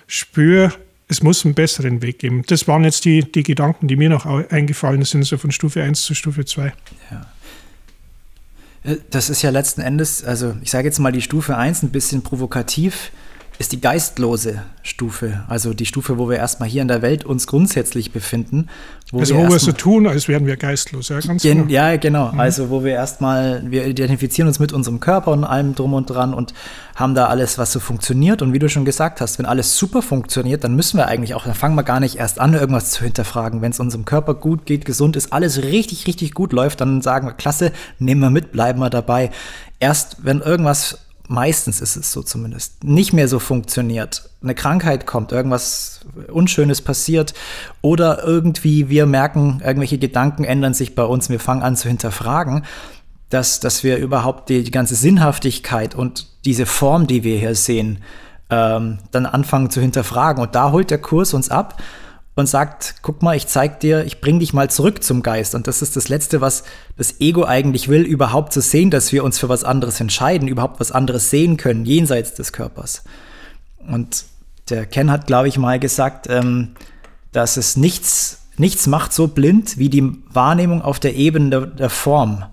[0.05, 0.73] spüre,
[1.07, 2.43] es muss einen besseren Weg geben.
[2.47, 6.01] Das waren jetzt die, die Gedanken, die mir noch eingefallen sind, so von Stufe 1
[6.01, 6.73] zu Stufe 2.
[7.09, 7.25] Ja.
[9.09, 12.21] Das ist ja letzten Endes, also ich sage jetzt mal die Stufe 1 ein bisschen
[12.21, 13.11] provokativ
[13.59, 17.47] ist die geistlose Stufe, also die Stufe, wo wir erstmal hier in der Welt uns
[17.47, 18.67] grundsätzlich befinden.
[19.11, 21.71] Wo also wir wo wir so tun, als wären wir geistlos, ja, ganz gen, genau.
[21.71, 22.31] Ja, genau.
[22.31, 22.39] Mhm.
[22.39, 26.33] Also wo wir erstmal, wir identifizieren uns mit unserem Körper und allem drum und dran
[26.33, 26.53] und
[26.95, 28.41] haben da alles, was so funktioniert.
[28.41, 31.45] Und wie du schon gesagt hast, wenn alles super funktioniert, dann müssen wir eigentlich auch,
[31.45, 33.61] dann fangen wir gar nicht erst an, irgendwas zu hinterfragen.
[33.61, 37.27] Wenn es unserem Körper gut geht, gesund ist, alles richtig, richtig gut läuft, dann sagen
[37.27, 39.31] wir, klasse, nehmen wir mit, bleiben wir dabei.
[39.79, 44.29] Erst wenn irgendwas meistens ist es so zumindest, nicht mehr so funktioniert.
[44.41, 47.33] Eine Krankheit kommt, irgendwas Unschönes passiert
[47.81, 52.63] oder irgendwie wir merken, irgendwelche Gedanken ändern sich bei uns, wir fangen an zu hinterfragen,
[53.29, 57.99] dass, dass wir überhaupt die, die ganze Sinnhaftigkeit und diese Form, die wir hier sehen,
[58.49, 60.41] ähm, dann anfangen zu hinterfragen.
[60.41, 61.81] Und da holt der Kurs uns ab
[62.37, 65.55] und sagt, guck mal, ich zeig dir, ich bring dich mal zurück zum Geist.
[65.55, 66.63] Und das ist das Letzte, was
[66.95, 70.79] das Ego eigentlich will, überhaupt zu sehen, dass wir uns für was anderes entscheiden, überhaupt
[70.79, 73.03] was anderes sehen können, jenseits des Körpers.
[73.87, 74.25] Und
[74.69, 76.75] der Ken hat, glaube ich, mal gesagt, ähm,
[77.31, 81.89] dass es nichts, nichts macht so blind wie die Wahrnehmung auf der Ebene der, der
[81.89, 82.45] Form.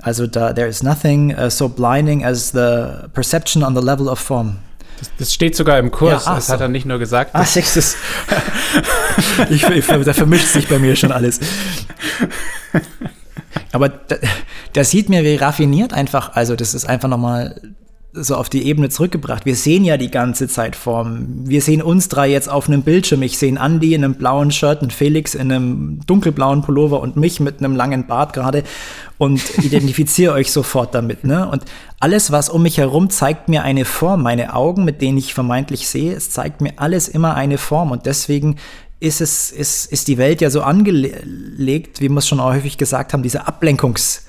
[0.00, 4.18] Also da, there is nothing uh, so blinding as the perception on the level of
[4.18, 4.56] form.
[4.98, 6.24] Das, das, steht sogar im Kurs.
[6.24, 6.52] Ja, das so.
[6.52, 7.30] hat er nicht nur gesagt.
[7.34, 7.96] Ach, sechstes.
[9.50, 11.40] ich, ich, da vermischt sich bei mir schon alles.
[13.72, 14.16] Aber da,
[14.72, 17.60] da sieht mir, wie raffiniert einfach, also das ist einfach nochmal
[18.12, 19.44] so auf die Ebene zurückgebracht.
[19.44, 21.44] Wir sehen ja die ganze Zeit Formen.
[21.46, 23.22] Wir sehen uns drei jetzt auf einem Bildschirm.
[23.22, 27.38] Ich sehe Andy in einem blauen Shirt, einen Felix in einem dunkelblauen Pullover und mich
[27.38, 28.64] mit einem langen Bart gerade
[29.18, 31.24] und identifiziere euch sofort damit.
[31.24, 31.48] Ne?
[31.48, 31.64] Und
[32.00, 34.22] alles, was um mich herum, zeigt mir eine Form.
[34.22, 37.90] Meine Augen, mit denen ich vermeintlich sehe, es zeigt mir alles immer eine Form.
[37.90, 38.56] Und deswegen
[39.00, 43.12] ist es, ist, ist die Welt ja so angelegt, wie wir es schon häufig gesagt
[43.12, 44.26] haben, diese Ablenkungs,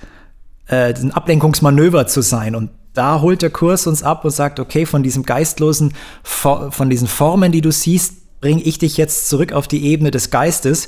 [0.67, 2.55] äh, diesen Ablenkungsmanöver zu sein.
[2.55, 7.07] Und da holt der Kurs uns ab und sagt, okay, von diesem geistlosen, von diesen
[7.07, 10.87] Formen, die du siehst, bringe ich dich jetzt zurück auf die Ebene des Geistes.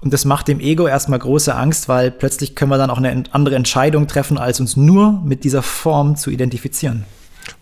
[0.00, 3.24] Und das macht dem Ego erstmal große Angst, weil plötzlich können wir dann auch eine
[3.32, 7.04] andere Entscheidung treffen, als uns nur mit dieser Form zu identifizieren.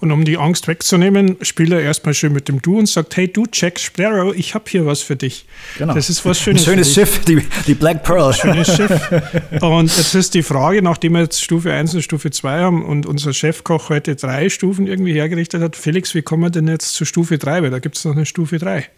[0.01, 3.27] Und um die Angst wegzunehmen, spielt er erstmal schön mit dem Du und sagt, hey
[3.27, 5.47] du Jack Sparrow, ich habe hier was für dich.
[5.77, 5.95] Genau.
[5.95, 6.63] Das ist was Schönes.
[6.63, 8.33] Ein schönes Schiff, die, die Black Pearl.
[8.33, 8.91] Schönes Schiff.
[9.61, 13.07] Und jetzt ist die Frage, nachdem wir jetzt Stufe 1 und Stufe 2 haben und
[13.07, 17.05] unser Chefkoch heute drei Stufen irgendwie hergerichtet hat, Felix, wie kommen wir denn jetzt zu
[17.05, 17.63] Stufe 3?
[17.63, 18.89] Weil da gibt es noch eine Stufe 3.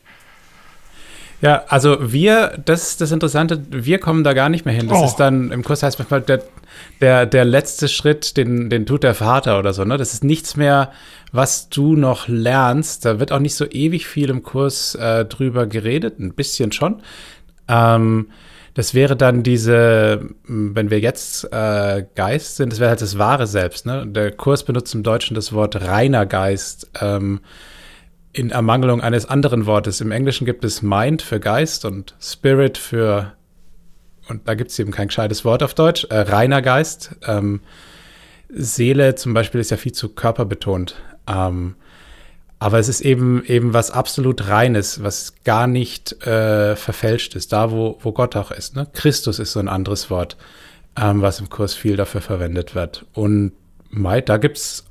[1.40, 4.88] Ja, also wir, das ist das Interessante, wir kommen da gar nicht mehr hin.
[4.88, 5.04] Das oh.
[5.06, 6.42] ist dann, im Kurs heißt manchmal, der,
[7.00, 9.96] der, der letzte Schritt, den, den tut der Vater oder so, ne?
[9.96, 10.92] Das ist nichts mehr,
[11.32, 13.06] was du noch lernst.
[13.06, 17.02] Da wird auch nicht so ewig viel im Kurs äh, drüber geredet, ein bisschen schon.
[17.68, 18.28] Ähm,
[18.74, 23.46] das wäre dann diese, wenn wir jetzt äh, Geist sind, das wäre halt das wahre
[23.46, 23.86] Selbst.
[23.86, 24.06] Ne?
[24.06, 26.90] Der Kurs benutzt im Deutschen das Wort reiner Geist.
[27.00, 27.40] Ähm,
[28.32, 30.00] in Ermangelung eines anderen Wortes.
[30.00, 33.32] Im Englischen gibt es Mind für Geist und Spirit für,
[34.28, 37.16] und da gibt es eben kein gescheites Wort auf Deutsch, äh, reiner Geist.
[37.26, 37.60] Ähm,
[38.48, 40.96] Seele zum Beispiel ist ja viel zu körperbetont.
[41.26, 41.74] Ähm,
[42.58, 47.70] aber es ist eben eben was absolut Reines, was gar nicht äh, verfälscht ist, da
[47.70, 48.76] wo, wo Gott auch ist.
[48.76, 48.86] Ne?
[48.92, 50.36] Christus ist so ein anderes Wort,
[50.94, 53.06] ähm, was im Kurs viel dafür verwendet wird.
[53.14, 53.52] Und
[54.26, 54.84] da gibt es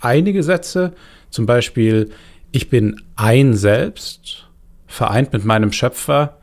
[0.00, 0.92] einige Sätze,
[1.32, 2.10] zum Beispiel,
[2.52, 4.48] ich bin ein Selbst,
[4.86, 6.38] vereint mit meinem Schöpfer,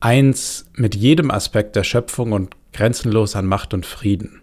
[0.00, 4.40] eins mit jedem Aspekt der Schöpfung und grenzenlos an Macht und Frieden.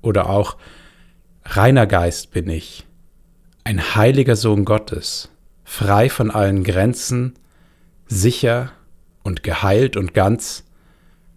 [0.00, 0.56] Oder auch,
[1.44, 2.86] reiner Geist bin ich,
[3.64, 5.30] ein heiliger Sohn Gottes,
[5.64, 7.34] frei von allen Grenzen,
[8.06, 8.72] sicher
[9.22, 10.64] und geheilt und ganz,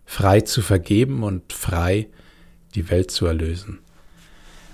[0.06, 2.08] frei zu vergeben und frei
[2.76, 3.80] die Welt zu erlösen.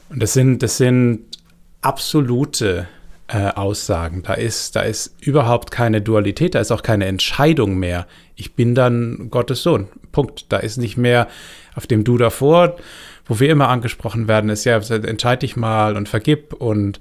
[0.09, 1.36] Und das sind, das sind
[1.81, 2.87] absolute
[3.27, 4.23] äh, Aussagen.
[4.23, 8.07] Da ist, da ist überhaupt keine Dualität, da ist auch keine Entscheidung mehr.
[8.35, 9.87] Ich bin dann Gottes Sohn.
[10.11, 10.45] Punkt.
[10.49, 11.27] Da ist nicht mehr
[11.75, 12.77] auf dem Du davor,
[13.25, 16.99] wo wir immer angesprochen werden, ist ja, entscheide dich mal und vergib und,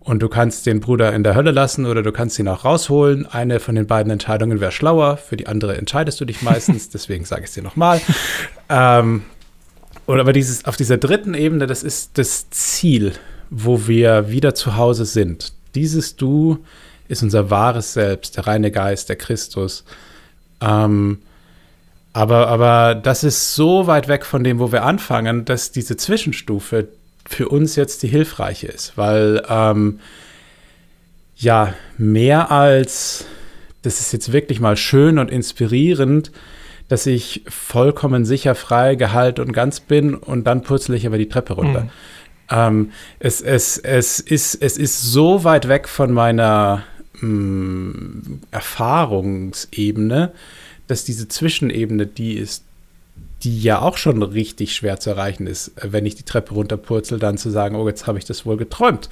[0.00, 3.26] und du kannst den Bruder in der Hölle lassen oder du kannst ihn auch rausholen.
[3.26, 7.24] Eine von den beiden Entscheidungen wäre schlauer, für die andere entscheidest du dich meistens, deswegen
[7.24, 8.00] sage ich es dir nochmal.
[8.68, 9.22] ähm,
[10.06, 13.12] oder aber dieses, auf dieser dritten Ebene, das ist das Ziel,
[13.50, 15.52] wo wir wieder zu Hause sind.
[15.74, 16.58] Dieses Du
[17.08, 19.84] ist unser wahres Selbst, der reine Geist, der Christus.
[20.60, 21.18] Ähm,
[22.12, 26.88] aber, aber das ist so weit weg von dem, wo wir anfangen, dass diese Zwischenstufe
[27.26, 30.00] für uns jetzt die hilfreiche ist, weil ähm,
[31.36, 33.26] ja, mehr als
[33.82, 36.32] das ist jetzt wirklich mal schön und inspirierend,
[36.88, 41.28] dass ich vollkommen sicher, frei, gehalt und ganz bin und dann purzle ich aber die
[41.28, 41.82] Treppe runter.
[41.82, 41.90] Mhm.
[42.50, 46.84] Ähm, es, es, es, ist, es ist so weit weg von meiner
[47.20, 50.32] mh, mm, Erfahrungsebene,
[50.86, 52.64] dass diese Zwischenebene die ist,
[53.42, 57.38] die ja auch schon richtig schwer zu erreichen ist, wenn ich die Treppe runterpurzel, dann
[57.38, 59.08] zu sagen, oh, jetzt habe ich das wohl geträumt.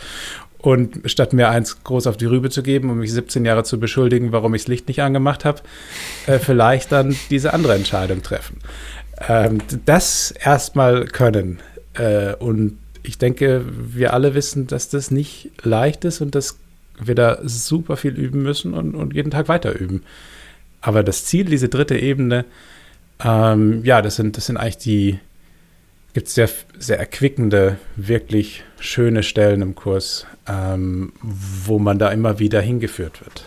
[0.59, 3.79] Und statt mir eins groß auf die Rübe zu geben und mich 17 Jahre zu
[3.79, 5.61] beschuldigen, warum ich das Licht nicht angemacht habe,
[6.27, 8.59] äh, vielleicht dann diese andere Entscheidung treffen.
[9.29, 11.61] Ähm, das erstmal können.
[11.95, 16.59] Äh, und ich denke, wir alle wissen, dass das nicht leicht ist und dass
[16.99, 20.03] wir da super viel üben müssen und, und jeden Tag weiter üben.
[20.81, 22.45] Aber das Ziel, diese dritte Ebene,
[23.25, 25.19] ähm, ja, das sind, das sind eigentlich die,
[26.15, 32.39] gibt es sehr, sehr erquickende, wirklich schöne Stellen im Kurs, ähm, wo man da immer
[32.39, 33.45] wieder hingeführt wird.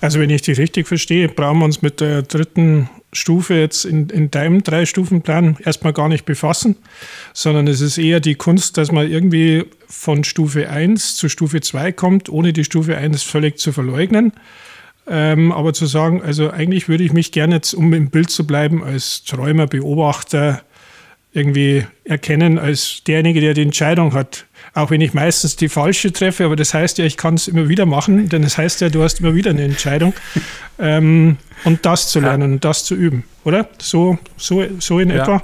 [0.00, 4.08] Also wenn ich dich richtig verstehe, brauchen wir uns mit der dritten Stufe jetzt in,
[4.08, 6.76] in deinem Drei-Stufen-Plan erstmal gar nicht befassen,
[7.34, 11.92] sondern es ist eher die Kunst, dass man irgendwie von Stufe 1 zu Stufe 2
[11.92, 14.32] kommt, ohne die Stufe 1 völlig zu verleugnen.
[15.06, 18.46] Ähm, aber zu sagen, also eigentlich würde ich mich gerne jetzt, um im Bild zu
[18.46, 20.62] bleiben, als Träumer, Beobachter
[21.32, 24.46] irgendwie erkennen, als derjenige, der die Entscheidung hat.
[24.72, 27.68] Auch wenn ich meistens die falsche treffe, aber das heißt ja, ich kann es immer
[27.68, 30.14] wieder machen, denn das heißt ja, du hast immer wieder eine Entscheidung.
[30.78, 33.68] ähm, und das zu lernen und das zu üben, oder?
[33.78, 35.22] So, so, so in ja.
[35.22, 35.42] etwa?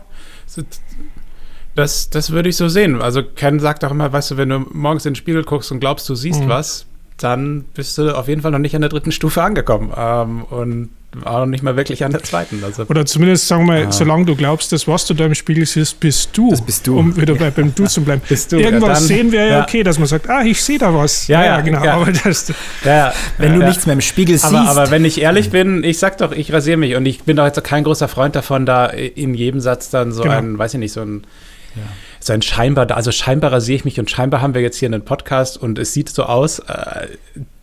[1.74, 3.02] Das, das würde ich so sehen.
[3.02, 5.80] Also Ken sagt auch immer, weißt du, wenn du morgens in den Spiegel guckst und
[5.80, 6.48] glaubst, du siehst mhm.
[6.48, 6.86] was,
[7.18, 9.92] dann bist du auf jeden Fall noch nicht an der dritten Stufe angekommen.
[9.96, 10.90] Ähm, und
[11.24, 12.62] auch nicht mal wirklich an der zweiten.
[12.64, 13.92] Also, Oder zumindest sagen wir, ah.
[13.92, 16.50] solange du glaubst, dass was du da im Spiegel siehst, bist du.
[16.50, 16.98] Das bist du.
[16.98, 18.22] Um wieder bei, beim Du zu bleiben.
[18.28, 18.58] bist du.
[18.58, 21.28] Irgendwas ja, sehen wir ja, okay, dass man sagt, ah, ich sehe da was.
[21.28, 21.86] Ja, ja, genau.
[21.86, 22.52] Aber das,
[22.84, 24.52] ja, wenn du nichts mehr im Spiegel siehst.
[24.52, 27.36] Aber, aber wenn ich ehrlich bin, ich sag doch, ich rasiere mich und ich bin
[27.36, 30.36] doch jetzt kein großer Freund davon, da in jedem Satz dann so genau.
[30.36, 31.26] ein, weiß ich nicht, so ein
[31.74, 31.82] ja
[32.26, 35.04] so ein scheinbar, also scheinbar rasiere ich mich und scheinbar haben wir jetzt hier einen
[35.04, 37.06] Podcast und es sieht so aus, äh,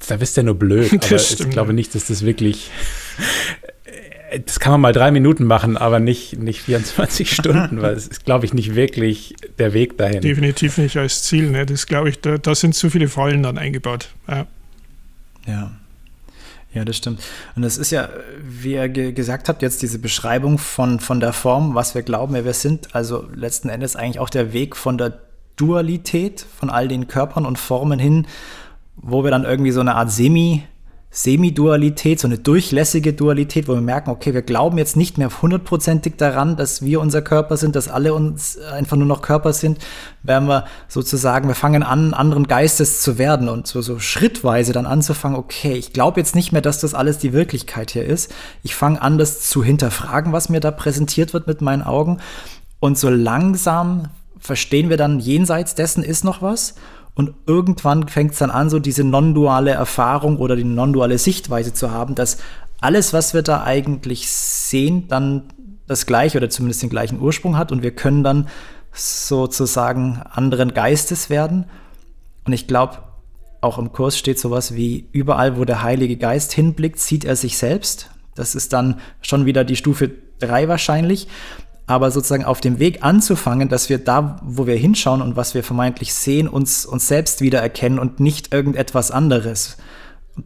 [0.08, 0.93] da bist du ja nur blöd.
[1.06, 2.71] aber stimmt, ich glaube nicht, dass das wirklich,
[4.45, 8.26] das kann man mal drei Minuten machen, aber nicht, nicht 24 Stunden, weil es ist,
[8.26, 10.21] glaube ich, nicht wirklich der Weg dahin.
[10.21, 11.65] Definitiv nicht als Ziel, ne?
[11.65, 14.10] Das glaube ich, da, da sind zu viele Fallen dann eingebaut.
[14.28, 14.47] Ja.
[15.45, 15.71] ja.
[16.73, 17.21] Ja, das stimmt.
[17.55, 18.09] Und das ist ja,
[18.41, 22.33] wie ihr ge gesagt habt, jetzt diese Beschreibung von, von der Form, was wir glauben,
[22.33, 22.95] wer wir sind.
[22.95, 25.19] Also letzten Endes eigentlich auch der Weg von der
[25.55, 28.25] Dualität von all den Körpern und Formen hin,
[28.95, 30.63] wo wir dann irgendwie so eine Art Semi-
[31.15, 36.15] Semi-Dualität, so eine durchlässige Dualität, wo wir merken, okay, wir glauben jetzt nicht mehr hundertprozentig
[36.17, 39.78] daran, dass wir unser Körper sind, dass alle uns einfach nur noch Körper sind,
[40.23, 44.88] werden wir sozusagen, wir fangen an, anderen Geistes zu werden und so, so schrittweise dann
[44.88, 48.34] anzufangen, okay, ich glaube jetzt nicht mehr, dass das alles die Wirklichkeit hier ist.
[48.63, 52.17] Ich fange an, das zu hinterfragen, was mir da präsentiert wird mit meinen Augen.
[52.80, 54.08] Und so langsam
[54.39, 56.73] verstehen wir dann, jenseits dessen ist noch was.
[57.15, 61.91] Und irgendwann fängt es dann an, so diese non-duale Erfahrung oder die non-duale Sichtweise zu
[61.91, 62.38] haben, dass
[62.82, 65.43] alles, was wir da eigentlich sehen, dann
[65.88, 68.47] das gleiche oder zumindest den gleichen Ursprung hat und wir können dann
[68.91, 71.65] sozusagen anderen Geistes werden.
[72.45, 72.99] Und ich glaube,
[73.62, 77.58] auch im Kurs steht sowas wie, überall, wo der Heilige Geist hinblickt, sieht er sich
[77.58, 78.10] selbst.
[78.36, 81.28] Das ist dann schon wieder die Stufe 3 wahrscheinlich
[81.86, 85.63] aber sozusagen auf dem Weg anzufangen, dass wir da, wo wir hinschauen und was wir
[85.63, 89.78] vermeintlich sehen, uns, uns selbst wiedererkennen und nicht irgendetwas anderes.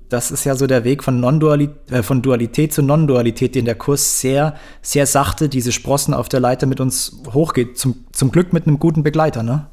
[0.10, 3.76] Das ist ja so der Weg von, Non-Dualität, äh, von Dualität zu Non-Dualität, den der
[3.76, 7.78] Kurs sehr, sehr sachte diese Sprossen auf der Leiter mit uns hochgeht.
[7.78, 9.68] Zum, zum Glück mit einem guten Begleiter, ne?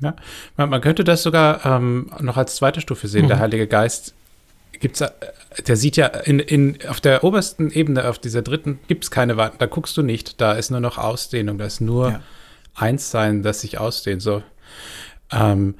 [0.00, 0.16] Ja,
[0.56, 3.24] man, man könnte das sogar ähm, noch als zweite Stufe sehen.
[3.24, 3.28] Mhm.
[3.28, 4.14] Der Heilige Geist
[4.80, 5.10] gibt's, äh,
[5.66, 9.36] der sieht ja in, in, auf der obersten Ebene, auf dieser dritten, gibt es keine
[9.36, 9.54] Wand.
[9.58, 10.40] Da guckst du nicht.
[10.40, 11.58] Da ist nur noch Ausdehnung.
[11.58, 12.20] Da ist nur ja.
[12.74, 14.22] Einssein, das sich ausdehnt.
[14.22, 14.42] So.
[15.32, 15.74] Ähm,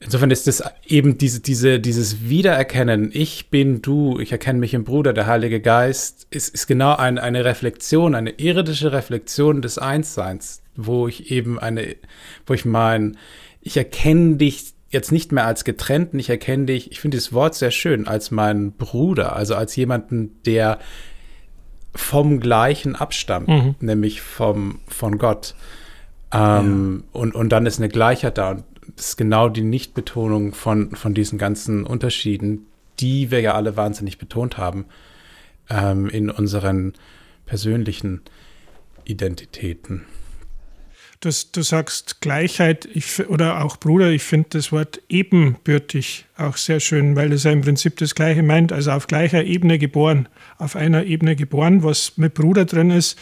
[0.00, 4.84] insofern ist das eben diese, diese, dieses Wiedererkennen, ich bin du, ich erkenne mich im
[4.84, 10.62] Bruder, der Heilige Geist, ist, ist genau ein, eine Reflexion, eine irdische Reflexion des Einsseins,
[10.76, 11.96] wo ich eben eine,
[12.46, 13.16] wo ich mein,
[13.62, 17.54] ich erkenne dich jetzt nicht mehr als getrennten, ich erkenne dich, ich finde dieses Wort
[17.54, 20.78] sehr schön, als meinen Bruder, also als jemanden, der
[21.94, 23.74] vom gleichen abstammt, mhm.
[23.80, 25.54] nämlich vom, von Gott.
[26.32, 27.20] Ähm, ja.
[27.20, 28.50] und, und dann ist eine Gleichheit da.
[28.50, 28.64] Und
[28.96, 32.66] das ist genau die Nichtbetonung von, von diesen ganzen Unterschieden,
[33.00, 34.86] die wir ja alle wahnsinnig betont haben
[35.68, 36.94] ähm, in unseren
[37.46, 38.22] persönlichen
[39.04, 40.04] Identitäten.
[41.20, 46.78] Das, du sagst Gleichheit ich, oder auch Bruder, ich finde das Wort ebenbürtig auch sehr
[46.78, 50.76] schön, weil es ja im Prinzip das Gleiche meint, also auf gleicher Ebene geboren, auf
[50.76, 53.18] einer Ebene geboren, was mit Bruder drin ist.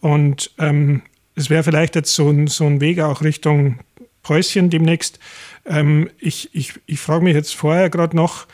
[0.00, 1.02] Und ähm,
[1.34, 3.80] es wäre vielleicht jetzt so ein, so ein Weg auch Richtung
[4.28, 5.18] Häuschen demnächst.
[5.66, 8.46] Ähm, ich ich, ich frage mich jetzt vorher gerade noch,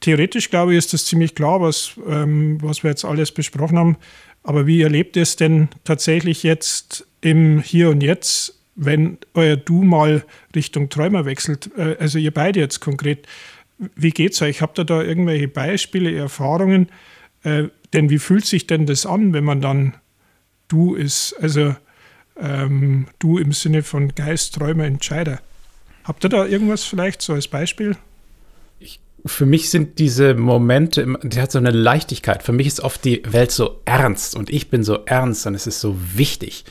[0.00, 3.96] theoretisch glaube ich, ist das ziemlich klar, was, ähm, was wir jetzt alles besprochen haben.
[4.42, 9.82] Aber wie erlebt ihr es denn tatsächlich jetzt im Hier und Jetzt, wenn euer Du
[9.82, 10.24] mal
[10.54, 11.70] Richtung Träumer wechselt?
[11.76, 13.26] Äh, also ihr beide jetzt konkret.
[13.94, 14.62] Wie geht's euch?
[14.62, 16.88] Habt ihr da irgendwelche Beispiele, Erfahrungen?
[17.42, 19.94] Äh, denn wie fühlt sich denn das an, wenn man dann
[20.68, 21.34] Du ist?
[21.40, 21.74] Also
[22.38, 25.40] ähm, Du im Sinne von Geist, Träumer, Entscheider.
[26.04, 27.96] Habt ihr da irgendwas vielleicht so als Beispiel?
[29.26, 32.42] Für mich sind diese Momente, die hat so eine Leichtigkeit.
[32.42, 35.66] Für mich ist oft die Welt so ernst und ich bin so ernst und es
[35.66, 36.64] ist so wichtig.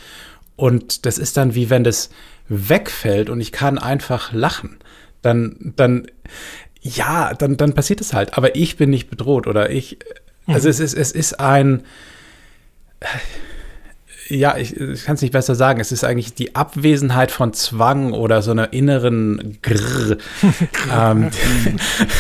[0.56, 2.10] Und das ist dann wie wenn das
[2.48, 4.80] wegfällt und ich kann einfach lachen.
[5.22, 6.08] Dann, dann,
[6.82, 8.38] ja, dann, dann passiert es halt.
[8.38, 10.00] Aber ich bin nicht bedroht oder ich,
[10.48, 11.84] also es ist, es ist ein,
[14.30, 15.80] ja, ich, ich kann es nicht besser sagen.
[15.80, 20.18] Es ist eigentlich die Abwesenheit von Zwang oder so einer inneren Grrr.
[20.96, 21.30] ähm,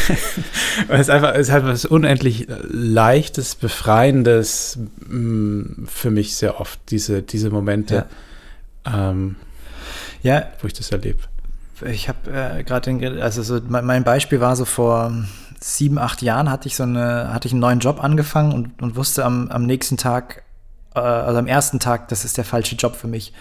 [0.89, 6.79] es ist einfach, es halt was unendlich Leichtes, Befreiendes mh, mm, für mich sehr oft,
[6.89, 8.05] diese, diese Momente,
[8.85, 9.09] ja.
[9.11, 9.35] Ähm,
[10.23, 10.47] ja.
[10.61, 11.19] wo ich das erlebe.
[11.85, 15.13] Ich habe äh, gerade, also so, mein Beispiel war so vor
[15.61, 18.95] sieben, acht Jahren hatte ich so eine, hatte ich einen neuen Job angefangen und, und
[18.95, 20.43] wusste am, am nächsten Tag,
[20.95, 23.33] äh, also am ersten Tag, das ist der falsche Job für mich.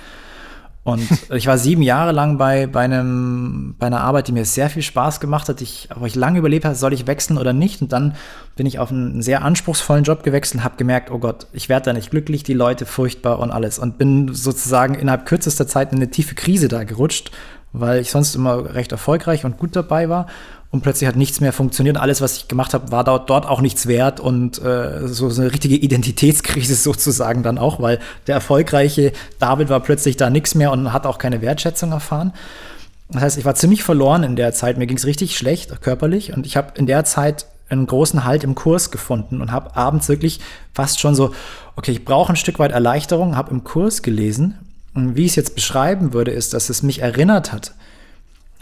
[0.84, 4.70] Und ich war sieben Jahre lang bei, bei, einem, bei einer Arbeit, die mir sehr
[4.70, 7.82] viel Spaß gemacht hat, ich, aber ich lange überlebt habe, soll ich wechseln oder nicht.
[7.82, 8.14] Und dann
[8.56, 11.86] bin ich auf einen sehr anspruchsvollen Job gewechselt und habe gemerkt, oh Gott, ich werde
[11.86, 13.78] da nicht glücklich, die Leute furchtbar und alles.
[13.78, 17.32] Und bin sozusagen innerhalb kürzester Zeit in eine tiefe Krise da gerutscht,
[17.72, 20.26] weil ich sonst immer recht erfolgreich und gut dabei war
[20.70, 21.96] und plötzlich hat nichts mehr funktioniert.
[21.96, 25.52] Alles, was ich gemacht habe, war dort, auch nichts wert und äh, so, so eine
[25.52, 30.92] richtige Identitätskrise sozusagen dann auch, weil der erfolgreiche David war plötzlich da nichts mehr und
[30.92, 32.32] hat auch keine Wertschätzung erfahren.
[33.08, 34.76] Das heißt, ich war ziemlich verloren in der Zeit.
[34.76, 38.44] Mir ging es richtig schlecht körperlich und ich habe in der Zeit einen großen Halt
[38.44, 40.40] im Kurs gefunden und habe abends wirklich
[40.74, 41.32] fast schon so,
[41.76, 44.58] okay, ich brauche ein Stück weit Erleichterung, habe im Kurs gelesen.
[44.94, 47.72] Und wie ich es jetzt beschreiben würde, ist, dass es mich erinnert hat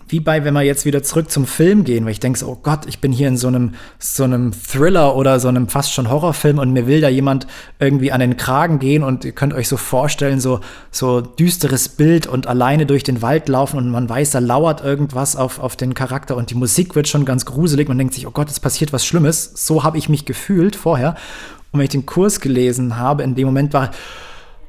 [0.08, 2.58] wie bei, wenn wir jetzt wieder zurück zum Film gehen, weil ich denke so, oh
[2.62, 6.08] Gott, ich bin hier in so einem, so einem Thriller oder so einem fast schon
[6.08, 7.46] Horrorfilm und mir will da jemand
[7.80, 12.26] irgendwie an den Kragen gehen und ihr könnt euch so vorstellen, so, so düsteres Bild
[12.26, 15.94] und alleine durch den Wald laufen und man weiß, da lauert irgendwas auf, auf den
[15.94, 17.88] Charakter und die Musik wird schon ganz gruselig.
[17.88, 19.52] Man denkt sich, oh Gott, es passiert was Schlimmes.
[19.54, 21.16] So habe ich mich gefühlt vorher.
[21.72, 23.90] Und wenn ich den Kurs gelesen habe, in dem Moment war,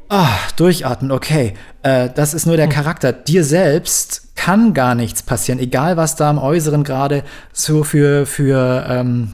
[0.10, 2.74] ah, durchatmen, okay, äh, das ist nur der hm.
[2.74, 3.14] Charakter.
[3.14, 8.86] Dir selbst kann gar nichts passieren, egal was da im Äußeren gerade so für, für,
[8.88, 9.34] ähm,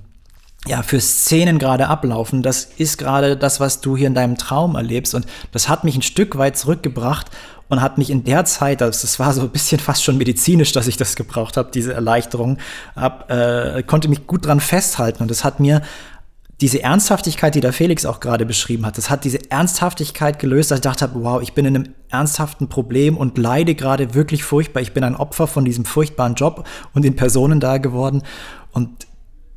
[0.65, 2.41] ja, für Szenen gerade ablaufen.
[2.41, 5.13] Das ist gerade das, was du hier in deinem Traum erlebst.
[5.13, 7.29] Und das hat mich ein Stück weit zurückgebracht
[7.69, 10.71] und hat mich in der Zeit, das, das war so ein bisschen fast schon medizinisch,
[10.71, 12.57] dass ich das gebraucht habe, diese Erleichterung,
[12.95, 15.21] hab, äh, konnte mich gut dran festhalten.
[15.21, 15.81] Und das hat mir
[16.61, 20.79] diese Ernsthaftigkeit, die der Felix auch gerade beschrieben hat, das hat diese Ernsthaftigkeit gelöst, dass
[20.79, 24.81] ich dachte, wow, ich bin in einem ernsthaften Problem und leide gerade wirklich furchtbar.
[24.81, 28.23] Ich bin ein Opfer von diesem furchtbaren Job und den Personen da geworden.
[28.71, 29.07] Und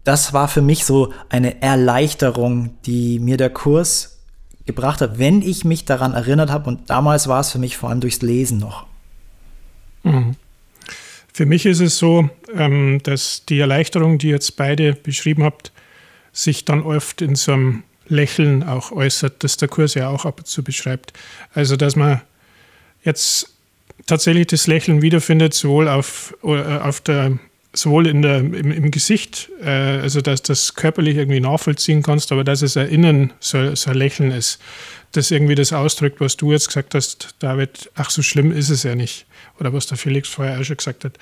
[0.04, 4.20] das war für mich so eine Erleichterung, die mir der Kurs
[4.64, 6.68] gebracht hat, wenn ich mich daran erinnert habe.
[6.68, 8.86] Und damals war es für mich vor allem durchs Lesen noch.
[10.02, 10.36] Mhm.
[11.32, 15.70] Für mich ist es so, ähm, dass die Erleichterung, die jetzt beide beschrieben habt,
[16.36, 20.38] sich dann oft in so einem Lächeln auch äußert, das der Kurs ja auch ab
[20.38, 21.12] und zu beschreibt.
[21.54, 22.20] Also, dass man
[23.02, 23.54] jetzt
[24.06, 27.38] tatsächlich das Lächeln wiederfindet, sowohl auf, äh, auf der,
[27.76, 32.44] sowohl in der, im, im Gesicht, äh, also dass das körperlich irgendwie nachvollziehen kannst, aber
[32.44, 34.58] dass es erinnern so, so ein Lächeln ist,
[35.12, 38.82] das irgendwie das ausdrückt, was du jetzt gesagt hast, David, ach, so schlimm ist es
[38.82, 39.26] ja nicht
[39.58, 41.18] oder was der Felix vorher auch schon gesagt hat.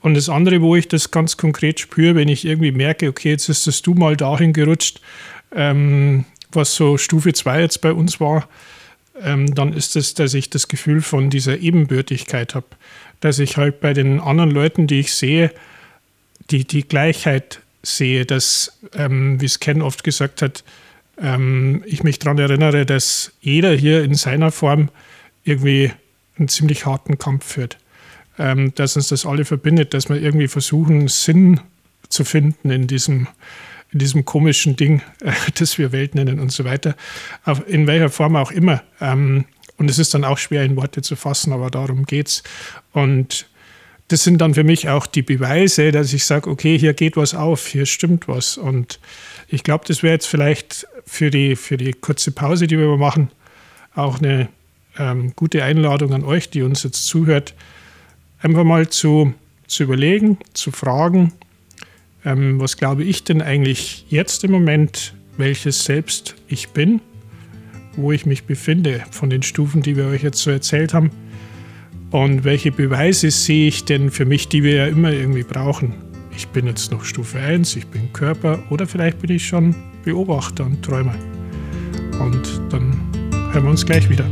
[0.00, 3.48] Und das andere, wo ich das ganz konkret spüre, wenn ich irgendwie merke, okay, jetzt
[3.48, 5.00] ist das du mal dahin gerutscht,
[5.54, 8.48] ähm, was so Stufe 2 jetzt bei uns war,
[9.22, 12.66] ähm, dann ist es, dass ich das Gefühl von dieser Ebenbürtigkeit habe.
[13.20, 15.52] Dass ich halt bei den anderen Leuten, die ich sehe,
[16.50, 20.64] die, die Gleichheit sehe, dass, ähm, wie es Ken oft gesagt hat,
[21.18, 24.90] ähm, ich mich daran erinnere, dass jeder hier in seiner Form
[25.44, 25.92] irgendwie
[26.38, 27.78] einen ziemlich harten Kampf führt.
[28.38, 31.60] Ähm, dass uns das alle verbindet, dass wir irgendwie versuchen, Sinn
[32.08, 33.28] zu finden in diesem,
[33.92, 36.96] in diesem komischen Ding, äh, das wir Welt nennen und so weiter.
[37.66, 38.82] In welcher Form auch immer.
[39.00, 39.46] Ähm,
[39.78, 42.42] und es ist dann auch schwer in Worte zu fassen, aber darum geht's.
[42.92, 43.46] Und
[44.08, 47.34] das sind dann für mich auch die Beweise, dass ich sage, okay, hier geht was
[47.34, 48.56] auf, hier stimmt was.
[48.56, 49.00] Und
[49.48, 53.30] ich glaube, das wäre jetzt vielleicht für die, für die kurze Pause, die wir machen,
[53.94, 54.48] auch eine
[54.98, 57.54] ähm, gute Einladung an euch, die uns jetzt zuhört,
[58.40, 59.34] einfach mal zu,
[59.66, 61.32] zu überlegen, zu fragen,
[62.24, 67.00] ähm, was glaube ich denn eigentlich jetzt im Moment, welches Selbst ich bin,
[67.96, 71.10] wo ich mich befinde, von den Stufen, die wir euch jetzt so erzählt haben.
[72.16, 75.92] Und welche Beweise sehe ich denn für mich, die wir ja immer irgendwie brauchen?
[76.34, 80.64] Ich bin jetzt noch Stufe 1, ich bin Körper oder vielleicht bin ich schon Beobachter
[80.64, 81.14] und Träumer.
[82.18, 82.98] Und dann
[83.52, 84.24] hören wir uns gleich wieder.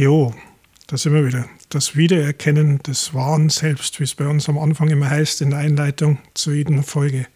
[0.00, 0.32] Jo,
[0.86, 1.44] da sind wir wieder.
[1.68, 5.58] Das Wiedererkennen des wahren Selbst, wie es bei uns am Anfang immer heißt in der
[5.58, 7.26] Einleitung zu jeder Folge.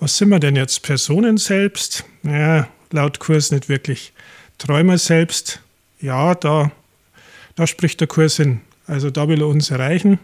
[0.00, 0.82] Was sind wir denn jetzt?
[0.82, 2.04] Personen selbst?
[2.24, 4.12] Naja, laut Kurs nicht wirklich.
[4.58, 5.60] Träumer selbst?
[6.00, 6.72] Ja, da,
[7.54, 8.60] da spricht der Kurs hin.
[8.88, 10.18] Also da will er uns erreichen,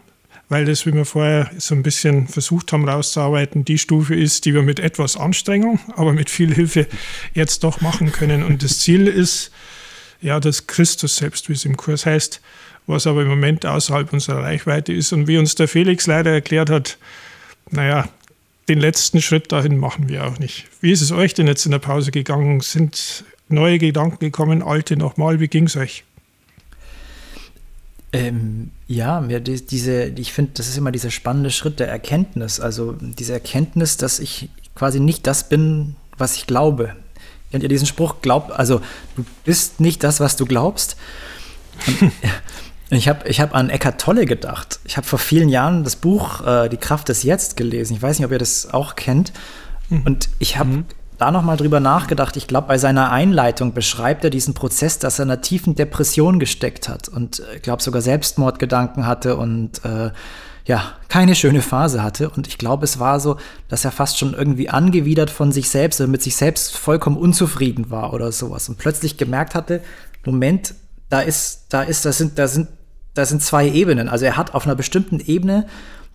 [0.48, 4.54] weil das, wie wir vorher so ein bisschen versucht haben rauszuarbeiten, die Stufe ist, die
[4.54, 6.88] wir mit etwas Anstrengung, aber mit viel Hilfe
[7.32, 8.42] jetzt doch machen können.
[8.42, 9.52] Und das Ziel ist,
[10.20, 12.40] ja, das Christus selbst, wie es im Kurs heißt,
[12.86, 15.12] was aber im Moment außerhalb unserer Reichweite ist.
[15.12, 16.98] Und wie uns der Felix leider erklärt hat,
[17.70, 18.08] naja,
[18.68, 20.66] den letzten Schritt dahin machen wir auch nicht.
[20.80, 22.60] Wie ist es euch denn jetzt in der Pause gegangen?
[22.60, 25.40] Sind neue Gedanken gekommen, alte nochmal?
[25.40, 26.04] Wie ging es euch?
[28.12, 32.60] Ähm, ja, mir diese, ich finde, das ist immer dieser spannende Schritt der Erkenntnis.
[32.60, 36.94] Also diese Erkenntnis, dass ich quasi nicht das bin, was ich glaube.
[37.54, 38.16] Kennt ihr diesen Spruch?
[38.20, 38.80] Glaub, also
[39.14, 40.96] du bist nicht das, was du glaubst.
[41.86, 42.10] Und
[42.90, 44.80] ich habe ich hab an Eckart Tolle gedacht.
[44.82, 47.94] Ich habe vor vielen Jahren das Buch äh, Die Kraft des Jetzt gelesen.
[47.94, 49.32] Ich weiß nicht, ob ihr das auch kennt.
[49.88, 50.02] Mhm.
[50.04, 50.84] Und ich habe mhm.
[51.16, 52.36] da noch mal drüber nachgedacht.
[52.36, 56.40] Ich glaube, bei seiner Einleitung beschreibt er diesen Prozess, dass er in einer tiefen Depression
[56.40, 60.10] gesteckt hat und ich äh, glaube sogar Selbstmordgedanken hatte und äh,
[60.66, 62.30] ja, keine schöne Phase hatte.
[62.30, 63.36] Und ich glaube, es war so,
[63.68, 67.90] dass er fast schon irgendwie angewidert von sich selbst oder mit sich selbst vollkommen unzufrieden
[67.90, 68.68] war oder sowas.
[68.68, 69.82] Und plötzlich gemerkt hatte,
[70.24, 70.74] Moment,
[71.10, 72.68] da ist, da ist, da sind, da sind,
[73.12, 74.08] da sind zwei Ebenen.
[74.08, 75.66] Also er hat auf einer bestimmten Ebene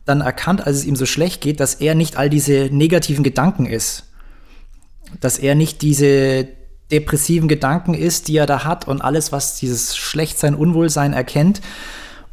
[0.05, 3.67] dann erkannt, als es ihm so schlecht geht, dass er nicht all diese negativen Gedanken
[3.67, 4.05] ist.
[5.21, 6.47] Dass er nicht diese
[6.91, 11.61] depressiven Gedanken ist, die er da hat und alles, was dieses Schlechtsein, Unwohlsein erkennt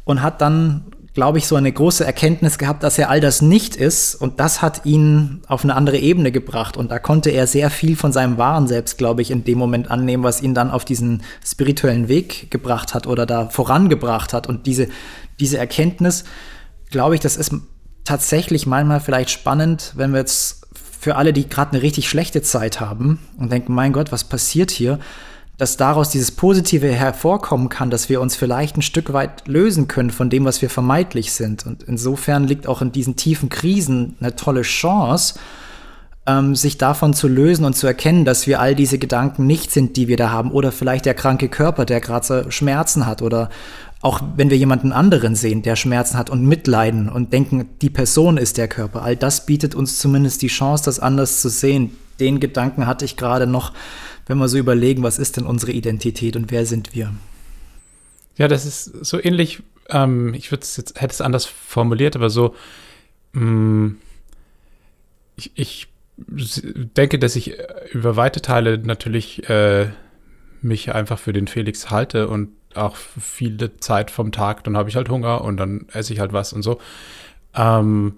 [0.03, 0.85] und hat dann
[1.17, 4.13] glaube ich, so eine große Erkenntnis gehabt, dass er all das nicht ist.
[4.13, 6.77] Und das hat ihn auf eine andere Ebene gebracht.
[6.77, 9.89] Und da konnte er sehr viel von seinem wahren Selbst, glaube ich, in dem Moment
[9.89, 14.45] annehmen, was ihn dann auf diesen spirituellen Weg gebracht hat oder da vorangebracht hat.
[14.45, 14.89] Und diese,
[15.39, 16.23] diese Erkenntnis,
[16.91, 17.51] glaube ich, das ist
[18.05, 20.67] tatsächlich manchmal vielleicht spannend, wenn wir jetzt
[21.01, 24.69] für alle, die gerade eine richtig schlechte Zeit haben und denken, mein Gott, was passiert
[24.69, 24.99] hier?
[25.57, 30.11] Dass daraus dieses Positive hervorkommen kann, dass wir uns vielleicht ein Stück weit lösen können
[30.11, 31.65] von dem, was wir vermeidlich sind.
[31.65, 35.39] Und insofern liegt auch in diesen tiefen Krisen eine tolle Chance,
[36.27, 39.97] ähm, sich davon zu lösen und zu erkennen, dass wir all diese Gedanken nicht sind,
[39.97, 40.51] die wir da haben.
[40.51, 43.23] Oder vielleicht der kranke Körper, der gerade so Schmerzen hat.
[43.23, 43.49] Oder
[44.01, 48.37] auch wenn wir jemanden anderen sehen, der Schmerzen hat und mitleiden und denken, die Person
[48.37, 49.01] ist der Körper.
[49.01, 51.97] All das bietet uns zumindest die Chance, das anders zu sehen.
[52.19, 53.73] Den Gedanken hatte ich gerade noch
[54.27, 57.13] wenn wir so überlegen, was ist denn unsere Identität und wer sind wir?
[58.37, 62.55] Ja, das ist so ähnlich, ähm, ich jetzt, hätte es anders formuliert, aber so,
[63.33, 63.97] mh, mm,
[65.37, 67.53] ich, ich denke, dass ich
[67.91, 69.87] über weite Teile natürlich äh,
[70.61, 74.95] mich einfach für den Felix halte und auch viele Zeit vom Tag, dann habe ich
[74.95, 76.79] halt Hunger und dann esse ich halt was und so.
[77.55, 78.17] Ähm,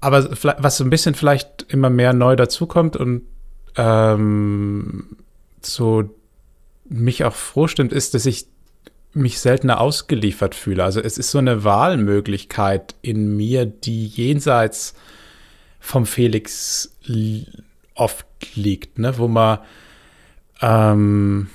[0.00, 3.22] aber was so ein bisschen vielleicht immer mehr neu dazukommt und
[3.76, 5.16] ähm,
[5.60, 6.10] so
[6.88, 8.46] mich auch froh stimmt, ist, dass ich
[9.12, 10.84] mich seltener ausgeliefert fühle.
[10.84, 14.94] Also es ist so eine Wahlmöglichkeit in mir, die jenseits
[15.80, 16.96] vom Felix
[17.94, 19.18] oft liegt, ne?
[19.18, 19.58] wo man
[20.60, 21.48] ähm,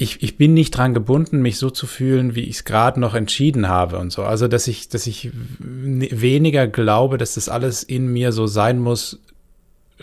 [0.00, 3.14] ich, ich bin nicht dran gebunden, mich so zu fühlen, wie ich es gerade noch
[3.14, 4.22] entschieden habe und so.
[4.22, 9.20] Also, dass ich, dass ich weniger glaube, dass das alles in mir so sein muss,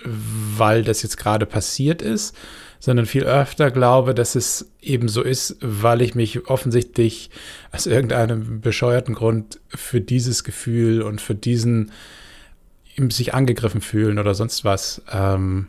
[0.04, 2.36] weil das jetzt gerade passiert ist,
[2.80, 7.30] sondern viel öfter glaube, dass es eben so ist, weil ich mich offensichtlich
[7.72, 11.92] aus irgendeinem bescheuerten Grund für dieses Gefühl und für diesen
[13.10, 15.68] sich angegriffen fühlen oder sonst was ähm,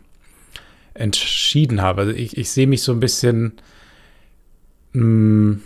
[0.95, 2.01] entschieden habe.
[2.01, 3.53] Also ich, ich sehe mich so ein bisschen
[4.93, 5.61] mh, hm,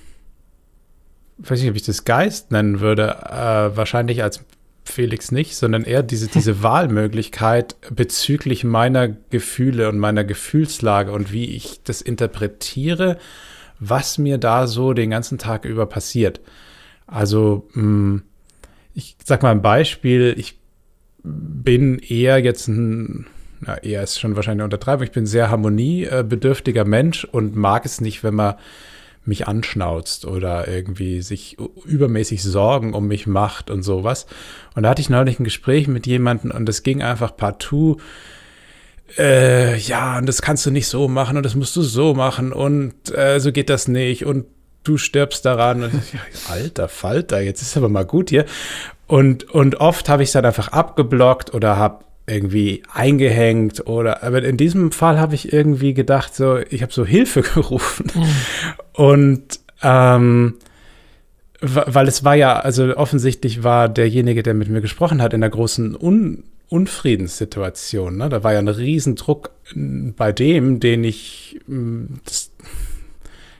[1.38, 4.44] weiß nicht, ob ich das Geist nennen würde, äh, wahrscheinlich als
[4.86, 11.56] Felix nicht, sondern eher diese, diese Wahlmöglichkeit bezüglich meiner Gefühle und meiner Gefühlslage und wie
[11.56, 13.18] ich das interpretiere,
[13.80, 16.42] was mir da so den ganzen Tag über passiert.
[17.08, 18.24] Also, mh, hm,
[18.94, 20.60] ich sag mal ein Beispiel, ich
[21.24, 23.26] bin eher jetzt ein,
[23.62, 28.02] na, eher ist schon wahrscheinlich eine Untertreibung, ich bin sehr harmoniebedürftiger Mensch und mag es
[28.02, 28.56] nicht, wenn man
[29.26, 34.26] mich anschnauzt oder irgendwie sich übermäßig Sorgen um mich macht und sowas.
[34.76, 37.98] Und da hatte ich neulich ein Gespräch mit jemandem und es ging einfach partout.
[39.18, 42.52] Äh, ja, und das kannst du nicht so machen und das musst du so machen
[42.52, 44.46] und äh, so geht das nicht und
[44.84, 45.84] du stirbst daran.
[45.84, 46.20] Und ich,
[46.50, 48.46] alter Falter, jetzt ist aber mal gut hier.
[49.08, 54.44] Und, und oft habe ich es dann einfach abgeblockt oder habe irgendwie eingehängt oder aber
[54.44, 58.30] in diesem Fall habe ich irgendwie gedacht so ich habe so Hilfe gerufen mhm.
[58.94, 60.56] Und ähm,
[61.62, 65.50] weil es war ja also offensichtlich war derjenige der mit mir gesprochen hat in der
[65.50, 68.30] großen Un Unfriedenssituation ne?
[68.30, 71.60] da war ja ein Riesendruck bei dem den ich
[72.26, 72.52] das,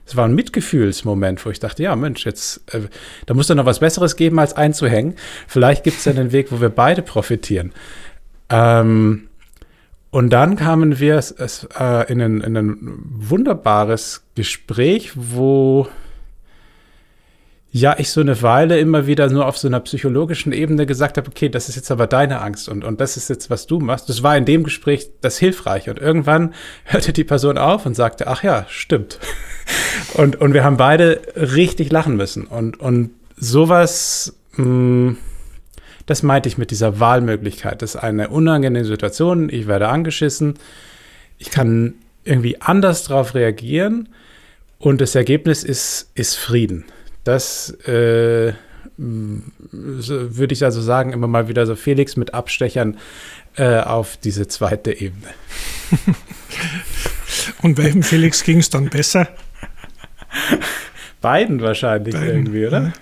[0.06, 2.82] es war ein Mitgefühlsmoment, wo ich dachte, ja, Mensch, jetzt, äh,
[3.26, 5.16] da muss doch noch was Besseres geben, als einzuhängen.
[5.48, 7.72] Vielleicht gibt es ja einen Weg, wo wir beide profitieren.
[8.50, 9.30] Ähm,
[10.14, 12.78] und dann kamen wir es, es, äh, in, ein, in ein
[13.16, 15.88] wunderbares Gespräch, wo
[17.72, 21.28] ja, ich so eine Weile immer wieder nur auf so einer psychologischen Ebene gesagt habe,
[21.28, 24.08] okay, das ist jetzt aber deine Angst und, und das ist jetzt, was du machst.
[24.08, 25.90] Das war in dem Gespräch das Hilfreiche.
[25.90, 26.54] Und irgendwann
[26.84, 29.18] hörte die Person auf und sagte, ach ja, stimmt.
[30.14, 32.46] Und, und wir haben beide richtig lachen müssen.
[32.46, 35.18] Und, und sowas, mh, mm,
[36.06, 37.82] das meinte ich mit dieser Wahlmöglichkeit.
[37.82, 39.50] Das ist eine unangenehme Situation.
[39.50, 40.56] Ich werde angeschissen.
[41.38, 44.10] Ich kann irgendwie anders darauf reagieren.
[44.80, 46.86] Und das Ergebnis ist, ist Frieden.
[47.24, 48.54] Das äh,
[48.98, 52.98] würde ich also sagen, immer mal wieder so Felix mit Abstechern
[53.56, 55.28] äh, auf diese zweite Ebene.
[57.62, 59.28] Und welchem Felix ging es dann besser?
[61.24, 62.30] Beiden wahrscheinlich Beiden.
[62.30, 62.94] irgendwie, oder?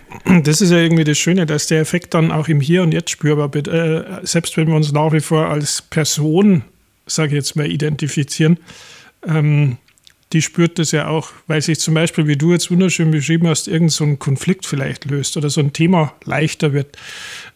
[0.44, 3.10] Das ist ja irgendwie das Schöne, dass der Effekt dann auch im Hier und Jetzt
[3.10, 3.68] spürbar wird.
[3.68, 6.64] Äh, selbst wenn wir uns nach wie vor als Person,
[7.08, 8.60] sage ich jetzt mal, identifizieren,
[9.28, 9.78] ähm,
[10.34, 13.68] die spürt das ja auch, weil sich zum Beispiel, wie du jetzt wunderschön beschrieben hast,
[13.68, 16.96] irgend so ein Konflikt vielleicht löst oder so ein Thema leichter wird.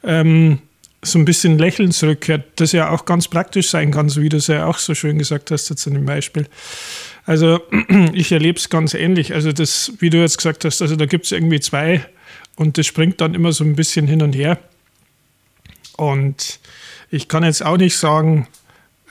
[0.04, 0.60] Ähm,
[1.04, 4.38] so ein bisschen Lächeln zurückkehrt, das ja auch ganz praktisch sein kann, so wie du
[4.38, 6.48] es ja auch so schön gesagt hast jetzt in dem Beispiel.
[7.26, 7.60] Also
[8.14, 9.34] ich erlebe es ganz ähnlich.
[9.34, 12.06] Also das, wie du jetzt gesagt hast, also da gibt es irgendwie zwei
[12.56, 14.60] und das springt dann immer so ein bisschen hin und her.
[15.98, 16.60] Und
[17.10, 18.48] ich kann jetzt auch nicht sagen,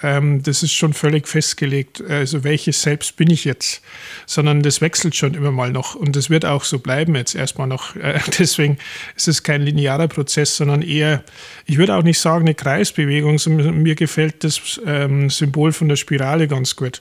[0.02, 3.80] ähm, das ist schon völlig festgelegt, also welches Selbst bin ich jetzt,
[4.26, 7.66] sondern das wechselt schon immer mal noch und das wird auch so bleiben jetzt erstmal
[7.66, 7.96] noch.
[8.04, 8.76] Äh, deswegen
[9.16, 11.24] ist es kein linearer Prozess, sondern eher,
[11.64, 16.48] ich würde auch nicht sagen eine Kreisbewegung, mir gefällt das ähm, Symbol von der Spirale
[16.48, 17.00] ganz gut.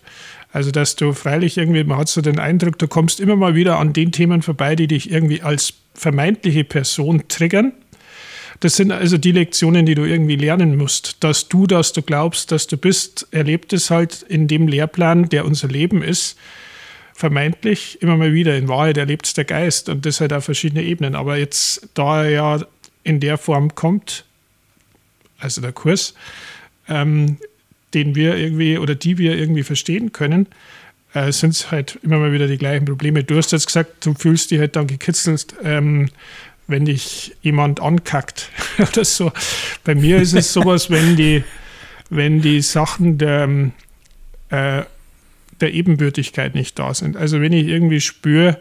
[0.53, 3.79] Also, dass du freilich irgendwie, man hat so den Eindruck, du kommst immer mal wieder
[3.79, 7.73] an den Themen vorbei, die dich irgendwie als vermeintliche Person triggern.
[8.59, 11.23] Das sind also die Lektionen, die du irgendwie lernen musst.
[11.23, 15.43] Dass du, dass du glaubst, dass du bist, erlebt es halt in dem Lehrplan, der
[15.45, 16.37] unser Leben ist,
[17.15, 18.55] vermeintlich immer mal wieder.
[18.55, 21.15] In Wahrheit erlebt es der Geist und das halt auf verschiedene Ebenen.
[21.15, 22.65] Aber jetzt, da er ja
[23.03, 24.23] in der Form kommt,
[25.39, 26.13] also der Kurs,
[26.87, 27.37] ähm,
[27.93, 30.47] den wir irgendwie oder die wir irgendwie verstehen können,
[31.13, 33.23] äh, sind es halt immer mal wieder die gleichen Probleme.
[33.23, 36.09] Du hast jetzt gesagt, du fühlst dich halt dann gekitzelt, ähm,
[36.67, 39.31] wenn dich jemand ankackt oder so.
[39.83, 41.43] Bei mir ist es sowas, wenn die,
[42.09, 43.49] wenn die Sachen der,
[44.49, 44.83] äh,
[45.61, 47.15] der Ebenbürtigkeit nicht da sind.
[47.15, 48.59] Also wenn ich irgendwie spüre,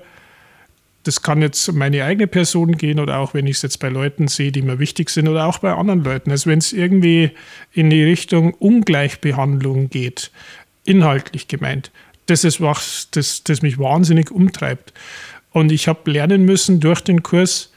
[1.05, 3.89] das kann jetzt um meine eigene Person gehen oder auch wenn ich es jetzt bei
[3.89, 6.31] Leuten sehe, die mir wichtig sind oder auch bei anderen Leuten.
[6.31, 7.33] Also wenn es irgendwie
[7.73, 10.31] in die Richtung Ungleichbehandlung geht,
[10.85, 11.91] inhaltlich gemeint,
[12.27, 14.93] das ist was, das, das mich wahnsinnig umtreibt.
[15.51, 17.73] Und ich habe lernen müssen durch den Kurs,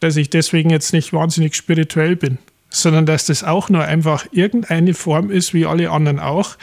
[0.00, 2.38] dass ich deswegen jetzt nicht wahnsinnig spirituell bin,
[2.70, 6.56] sondern dass das auch nur einfach irgendeine Form ist, wie alle anderen auch,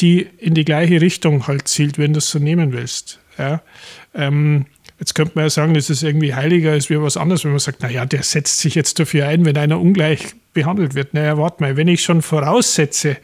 [0.00, 3.20] die in die gleiche Richtung halt zielt, wenn du es so nehmen willst.
[3.38, 3.62] Ja.
[4.14, 4.66] Ähm,
[4.98, 7.60] jetzt könnte man ja sagen, das ist irgendwie heiliger als wie was anderes, wenn man
[7.60, 11.14] sagt, naja, der setzt sich jetzt dafür ein, wenn einer ungleich behandelt wird.
[11.14, 13.16] Naja, warte mal, wenn ich schon voraussetze,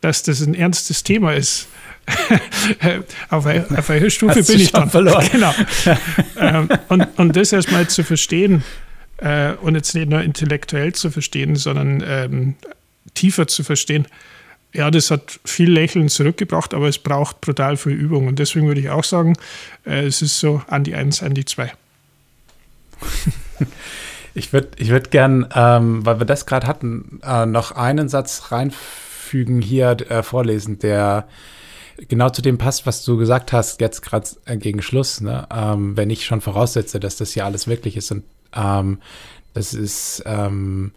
[0.00, 1.68] dass das ein ernstes Thema ist,
[3.28, 4.90] auf, auf welcher Stufe Hast bin ich dann?
[4.90, 5.28] Verloren.
[5.32, 5.54] Genau.
[6.38, 8.64] ähm, und, und das erstmal zu verstehen
[9.18, 12.54] äh, und jetzt nicht nur intellektuell zu verstehen, sondern ähm,
[13.14, 14.06] tiefer zu verstehen,
[14.72, 18.28] ja, das hat viel Lächeln zurückgebracht, aber es braucht brutal viel Übung.
[18.28, 19.36] Und deswegen würde ich auch sagen,
[19.84, 21.72] äh, es ist so an die 1, an die 2.
[24.34, 28.52] Ich würde ich würd gern, ähm, weil wir das gerade hatten, äh, noch einen Satz
[28.52, 31.26] reinfügen hier, äh, vorlesen, der
[32.08, 35.20] genau zu dem passt, was du gesagt hast, jetzt gerade äh, gegen Schluss.
[35.20, 35.46] Ne?
[35.52, 38.10] Ähm, wenn ich schon voraussetze, dass das hier alles wirklich ist.
[38.12, 38.98] Und ähm,
[39.52, 40.92] das ist, ähm,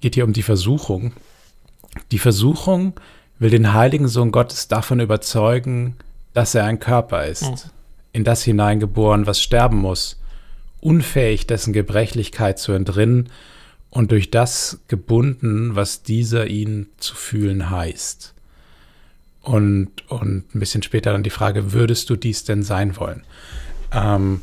[0.00, 1.12] geht hier um die Versuchung.
[2.10, 2.94] Die Versuchung
[3.38, 5.96] will den heiligen Sohn Gottes davon überzeugen,
[6.34, 7.56] dass er ein Körper ist, mhm.
[8.12, 10.20] in das hineingeboren, was sterben muss,
[10.80, 13.30] unfähig dessen Gebrechlichkeit zu entrinnen
[13.90, 18.34] und durch das gebunden, was dieser ihn zu fühlen heißt.
[19.42, 23.24] Und, und ein bisschen später dann die Frage, würdest du dies denn sein wollen?
[23.92, 24.42] Ähm,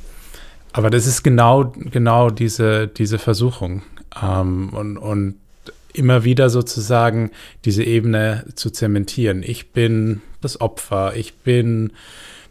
[0.73, 3.83] aber das ist genau, genau diese, diese Versuchung.
[4.21, 5.35] Ähm, und, und
[5.97, 7.31] immer wieder sozusagen
[7.65, 9.43] diese Ebene zu zementieren.
[9.43, 11.91] Ich bin das Opfer, ich bin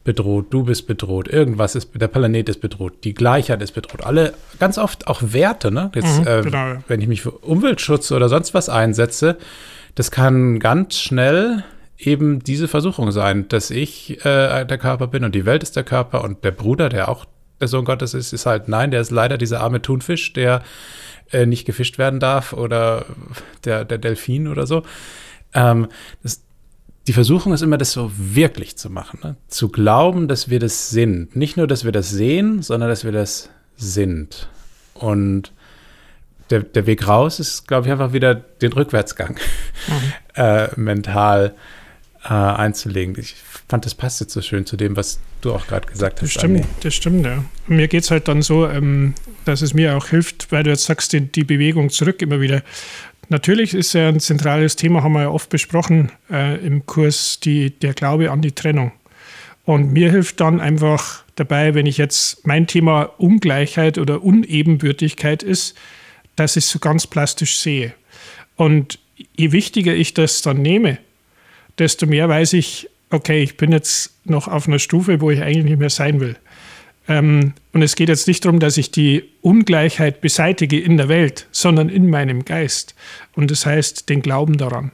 [0.06, 4.04] bedroht, du bist bedroht, irgendwas ist, der Planet ist bedroht, die Gleichheit ist bedroht.
[4.04, 5.90] Alle, ganz oft auch Werte, ne?
[5.94, 6.76] Jetzt, mhm, äh, genau.
[6.86, 9.36] wenn ich mich für Umweltschutz oder sonst was einsetze,
[9.96, 11.64] das kann ganz schnell
[11.98, 15.84] eben diese Versuchung sein, dass ich äh, der Körper bin und die Welt ist der
[15.84, 17.24] Körper und der Bruder, der auch
[17.60, 20.62] der Sohn Gottes ist, ist halt nein, der ist leider dieser arme Thunfisch, der
[21.32, 23.06] äh, nicht gefischt werden darf oder
[23.64, 24.82] der, der Delfin oder so.
[25.54, 25.88] Ähm,
[26.22, 26.42] das,
[27.06, 29.20] die Versuchung ist immer, das so wirklich zu machen.
[29.22, 29.36] Ne?
[29.48, 31.36] Zu glauben, dass wir das sind.
[31.36, 34.48] Nicht nur, dass wir das sehen, sondern dass wir das sind.
[34.94, 35.52] Und
[36.50, 39.36] der, der Weg raus ist, glaube ich, einfach wieder den Rückwärtsgang
[39.88, 40.12] mhm.
[40.34, 41.54] äh, mental
[42.24, 43.16] äh, einzulegen.
[43.18, 43.34] Ich
[43.68, 46.40] fand, das passt jetzt so schön zu dem, was du auch gerade gesagt das hast.
[46.40, 47.44] Stimmt, das stimmt, ja.
[47.66, 49.14] Mir geht es halt dann so, ähm,
[49.44, 52.62] dass es mir auch hilft, weil du jetzt sagst, die, die, Bewegung zurück immer wieder.
[53.28, 57.70] Natürlich ist ja ein zentrales Thema, haben wir ja oft besprochen äh, im Kurs, die,
[57.70, 58.92] der Glaube an die Trennung.
[59.64, 65.76] Und mir hilft dann einfach dabei, wenn ich jetzt mein Thema Ungleichheit oder Unebenbürtigkeit ist,
[66.36, 67.92] dass ich es so ganz plastisch sehe.
[68.54, 69.00] Und
[69.34, 70.98] je wichtiger ich das dann nehme,
[71.78, 75.64] desto mehr weiß ich, okay, ich bin jetzt noch auf einer Stufe, wo ich eigentlich
[75.64, 76.36] nicht mehr sein will.
[77.08, 81.46] Ähm, und es geht jetzt nicht darum, dass ich die Ungleichheit beseitige in der Welt,
[81.52, 82.94] sondern in meinem Geist.
[83.34, 84.90] Und das heißt, den Glauben daran.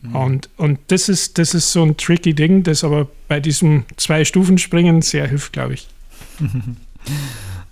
[0.00, 0.16] Mhm.
[0.16, 5.02] Und, und das, ist, das ist so ein tricky Ding, das aber bei diesem Zwei-Stufen-Springen
[5.02, 5.88] sehr hilft, glaube ich.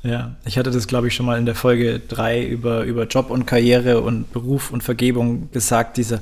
[0.02, 3.30] Ja, ich hatte das, glaube ich, schon mal in der Folge 3 über, über Job
[3.30, 6.20] und Karriere und Beruf und Vergebung gesagt, diese,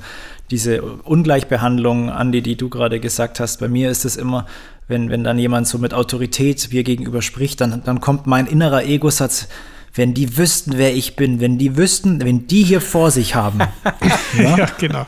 [0.51, 3.61] diese Ungleichbehandlung, Andi, die du gerade gesagt hast.
[3.61, 4.47] Bei mir ist es immer,
[4.89, 8.83] wenn, wenn dann jemand so mit Autorität mir gegenüber spricht, dann, dann kommt mein innerer
[8.83, 9.47] Ego-Satz,
[9.95, 13.59] wenn die wüssten, wer ich bin, wenn die wüssten, wenn die hier vor sich haben.
[14.37, 14.57] ja?
[14.57, 15.07] ja, genau.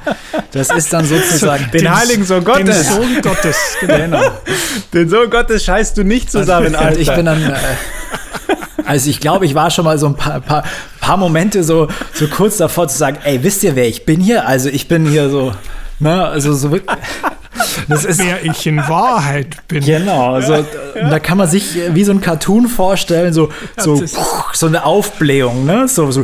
[0.51, 2.88] Das ist dann sozusagen den, den heiligen Sohn Gottes.
[2.88, 3.57] Den Sohn Gottes.
[3.82, 4.22] Genau.
[4.93, 6.95] Den Sohn Gottes scheißt du nicht zusammen, Alter.
[6.95, 7.55] Und ich bin dann, äh,
[8.86, 10.64] also ich glaube, ich war schon mal so ein paar, paar,
[10.99, 14.47] paar Momente so, so kurz davor zu sagen, ey, wisst ihr, wer ich bin hier?
[14.47, 15.53] Also ich bin hier so,
[16.02, 16.97] ne, also so wirklich.
[17.88, 19.84] Das ist, wer ich in Wahrheit bin.
[19.84, 21.10] Genau, also ja.
[21.10, 24.04] da kann man sich wie so ein Cartoon vorstellen, so, so,
[24.54, 25.88] so eine Aufblähung, ne?
[25.88, 26.24] So, so,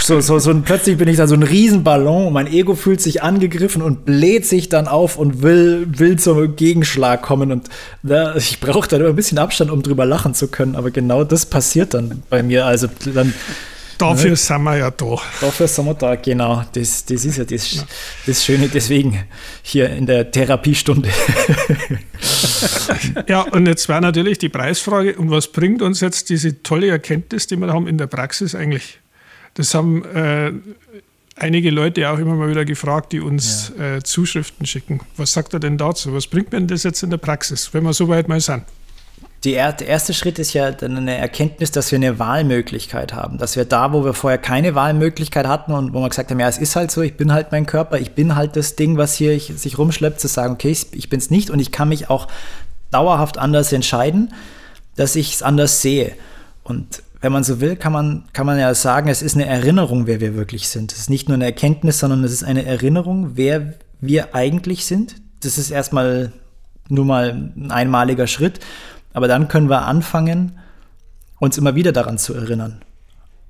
[0.00, 3.00] so, so, so und plötzlich bin ich da so ein Riesenballon und mein Ego fühlt
[3.00, 7.50] sich angegriffen und bläht sich dann auf und will, will zum Gegenschlag kommen.
[7.50, 7.68] Und
[8.02, 11.24] da, ich brauche da immer ein bisschen Abstand, um drüber lachen zu können, aber genau
[11.24, 12.66] das passiert dann bei mir.
[12.66, 13.32] Also dann
[14.02, 14.36] dafür ne?
[14.36, 15.16] sind wir ja da.
[15.40, 16.64] Dafür sind wir da, genau.
[16.72, 17.82] Das, das ist ja das, ja.
[18.26, 19.24] das Schöne, deswegen
[19.62, 21.08] hier in der Therapiestunde.
[23.28, 27.46] ja, und jetzt wäre natürlich die Preisfrage, und was bringt uns jetzt diese tolle Erkenntnis,
[27.46, 28.98] die wir haben in der Praxis eigentlich?
[29.54, 30.52] Das haben äh,
[31.36, 33.96] einige Leute auch immer mal wieder gefragt, die uns ja.
[33.96, 35.00] äh, Zuschriften schicken.
[35.16, 36.14] Was sagt er denn dazu?
[36.14, 38.64] Was bringt mir das jetzt in der Praxis, wenn wir so weit mal sind?
[39.44, 43.38] Der erste Schritt ist ja dann eine Erkenntnis, dass wir eine Wahlmöglichkeit haben.
[43.38, 46.48] Dass wir da, wo wir vorher keine Wahlmöglichkeit hatten und wo wir gesagt haben, ja,
[46.48, 49.14] es ist halt so, ich bin halt mein Körper, ich bin halt das Ding, was
[49.14, 51.88] hier ich, sich rumschleppt, zu sagen, okay, ich, ich bin es nicht und ich kann
[51.88, 52.28] mich auch
[52.92, 54.32] dauerhaft anders entscheiden,
[54.94, 56.12] dass ich es anders sehe.
[56.62, 60.06] Und wenn man so will, kann man, kann man ja sagen, es ist eine Erinnerung,
[60.06, 60.92] wer wir wirklich sind.
[60.92, 65.16] Es ist nicht nur eine Erkenntnis, sondern es ist eine Erinnerung, wer wir eigentlich sind.
[65.40, 66.32] Das ist erstmal
[66.88, 68.60] nur mal ein einmaliger Schritt.
[69.12, 70.58] Aber dann können wir anfangen,
[71.38, 72.82] uns immer wieder daran zu erinnern.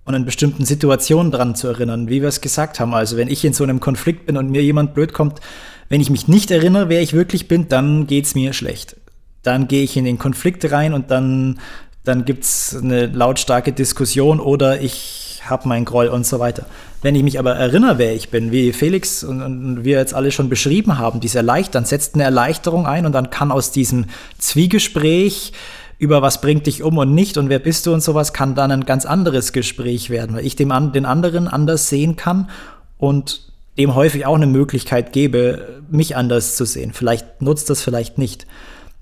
[0.05, 2.93] Und in bestimmten Situationen daran zu erinnern, wie wir es gesagt haben.
[2.93, 5.41] Also wenn ich in so einem Konflikt bin und mir jemand blöd kommt,
[5.89, 8.97] wenn ich mich nicht erinnere, wer ich wirklich bin, dann geht es mir schlecht.
[9.43, 11.61] Dann gehe ich in den Konflikt rein und dann,
[12.03, 16.67] dann gibt es eine lautstarke Diskussion oder ich habe meinen Groll und so weiter.
[17.03, 20.31] Wenn ich mich aber erinnere, wer ich bin, wie Felix und, und wir jetzt alle
[20.31, 24.07] schon beschrieben haben, diese Erleichtern, setzt eine Erleichterung ein und dann kann aus diesem
[24.39, 25.53] Zwiegespräch
[25.99, 28.73] über was bringt dich um und nicht und wer bist du und sowas, kann dann
[28.73, 32.51] ein ganz anderes Gespräch werden, weil ich dem an, den anderen anders sehen kann
[32.99, 36.93] und dem häufig auch eine Möglichkeit gebe, mich anders zu sehen.
[36.93, 38.47] Vielleicht nutzt das, vielleicht nicht.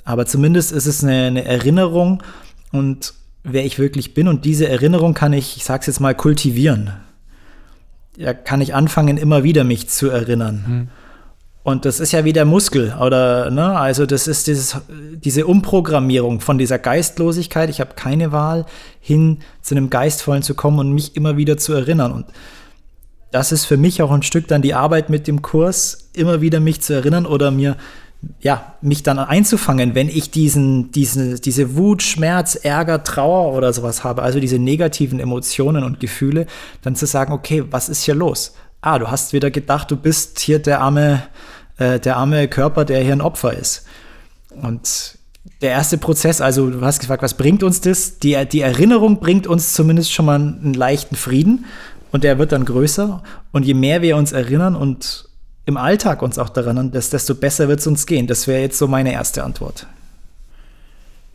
[0.04, 2.22] Aber zumindest ist es eine, eine Erinnerung
[2.70, 4.28] und wer ich wirklich bin.
[4.28, 6.92] Und diese Erinnerung kann ich, ich sag's jetzt mal, kultivieren
[8.20, 10.64] ja, kann ich anfangen, immer wieder mich zu erinnern.
[10.66, 10.88] Mhm.
[11.62, 13.78] Und das ist ja wie der Muskel, oder, ne?
[13.78, 18.66] Also, das ist dieses, diese Umprogrammierung von dieser Geistlosigkeit, ich habe keine Wahl,
[19.00, 22.12] hin zu einem Geistvollen zu kommen und mich immer wieder zu erinnern.
[22.12, 22.26] Und
[23.30, 26.60] das ist für mich auch ein Stück dann die Arbeit mit dem Kurs, immer wieder
[26.60, 27.76] mich zu erinnern oder mir
[28.40, 34.04] ja, mich dann einzufangen, wenn ich diesen, diesen, diese Wut, Schmerz, Ärger, Trauer oder sowas
[34.04, 36.46] habe, also diese negativen Emotionen und Gefühle,
[36.82, 38.54] dann zu sagen, okay, was ist hier los?
[38.82, 41.22] Ah, du hast wieder gedacht, du bist hier der arme,
[41.78, 43.84] äh, der arme Körper, der hier ein Opfer ist.
[44.50, 45.18] Und
[45.60, 48.18] der erste Prozess, also du hast gefragt, was bringt uns das?
[48.18, 51.66] Die, die Erinnerung bringt uns zumindest schon mal einen leichten Frieden
[52.12, 53.22] und der wird dann größer.
[53.52, 55.29] Und je mehr wir uns erinnern und
[55.66, 58.26] im Alltag uns auch daran an, dass, desto besser wird es uns gehen.
[58.26, 59.86] Das wäre jetzt so meine erste Antwort.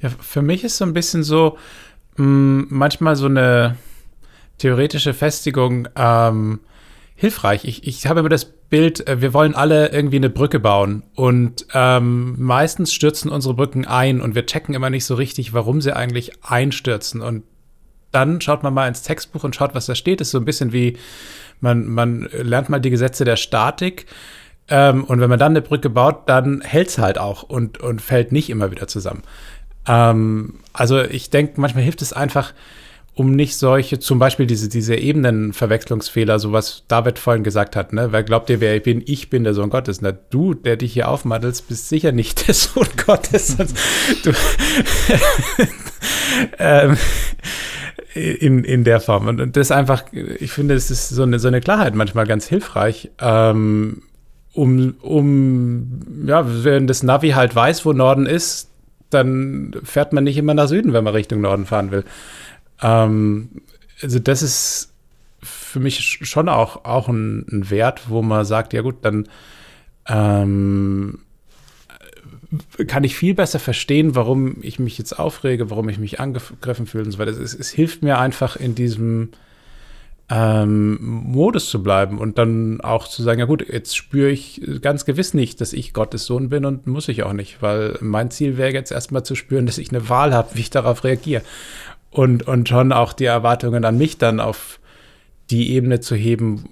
[0.01, 1.57] Ja, für mich ist so ein bisschen so
[2.17, 3.78] mh, mm, manchmal so eine
[4.57, 6.59] theoretische Festigung ähm,
[7.15, 7.65] hilfreich.
[7.65, 11.65] Ich, ich habe immer das Bild, äh, wir wollen alle irgendwie eine Brücke bauen und
[11.73, 15.95] ähm, meistens stürzen unsere Brücken ein und wir checken immer nicht so richtig, warum sie
[15.95, 17.21] eigentlich einstürzen.
[17.21, 17.43] Und
[18.11, 20.19] dann schaut man mal ins Textbuch und schaut, was da steht.
[20.21, 20.97] Das ist so ein bisschen wie
[21.60, 24.06] man, man lernt mal die Gesetze der Statik.
[24.68, 28.01] Ähm, und wenn man dann eine Brücke baut, dann hält es halt auch und, und
[28.01, 29.22] fällt nicht immer wieder zusammen.
[29.88, 32.53] Ähm, also ich denke, manchmal hilft es einfach,
[33.16, 38.12] um nicht solche, zum Beispiel diese, diese Ebenenverwechslungsfehler, so was David vorhin gesagt hat, ne?
[38.12, 39.01] Wer glaubt dir, wer ich bin?
[39.06, 40.01] Ich bin der Sohn Gottes.
[40.01, 43.56] Na, du, der dich hier aufmaddelst, bist sicher nicht der Sohn Gottes.
[44.24, 44.32] du,
[46.60, 46.97] ähm,
[48.16, 49.28] in, in der Form.
[49.28, 53.11] Und das einfach, ich finde, es ist so eine, so eine Klarheit manchmal ganz hilfreich,
[53.20, 54.03] ähm,
[54.53, 58.70] um, um, ja, wenn das Navi halt weiß, wo Norden ist,
[59.09, 62.05] dann fährt man nicht immer nach Süden, wenn man Richtung Norden fahren will.
[62.82, 63.49] Ähm,
[64.01, 64.93] also das ist
[65.43, 69.28] für mich schon auch, auch ein, ein Wert, wo man sagt, ja gut, dann
[70.07, 71.20] ähm,
[72.88, 77.06] kann ich viel besser verstehen, warum ich mich jetzt aufrege, warum ich mich angegriffen fühle
[77.06, 77.32] und so weiter.
[77.32, 79.30] Es, es hilft mir einfach in diesem
[80.30, 85.06] ähm, Modus zu bleiben und dann auch zu sagen, ja gut, jetzt spüre ich ganz
[85.06, 88.58] gewiss nicht, dass ich Gottes Sohn bin und muss ich auch nicht, weil mein Ziel
[88.58, 91.43] wäre jetzt erstmal zu spüren, dass ich eine Wahl habe, wie ich darauf reagiere.
[92.10, 94.80] Und, und schon auch die Erwartungen an mich dann auf
[95.51, 96.64] die Ebene zu heben,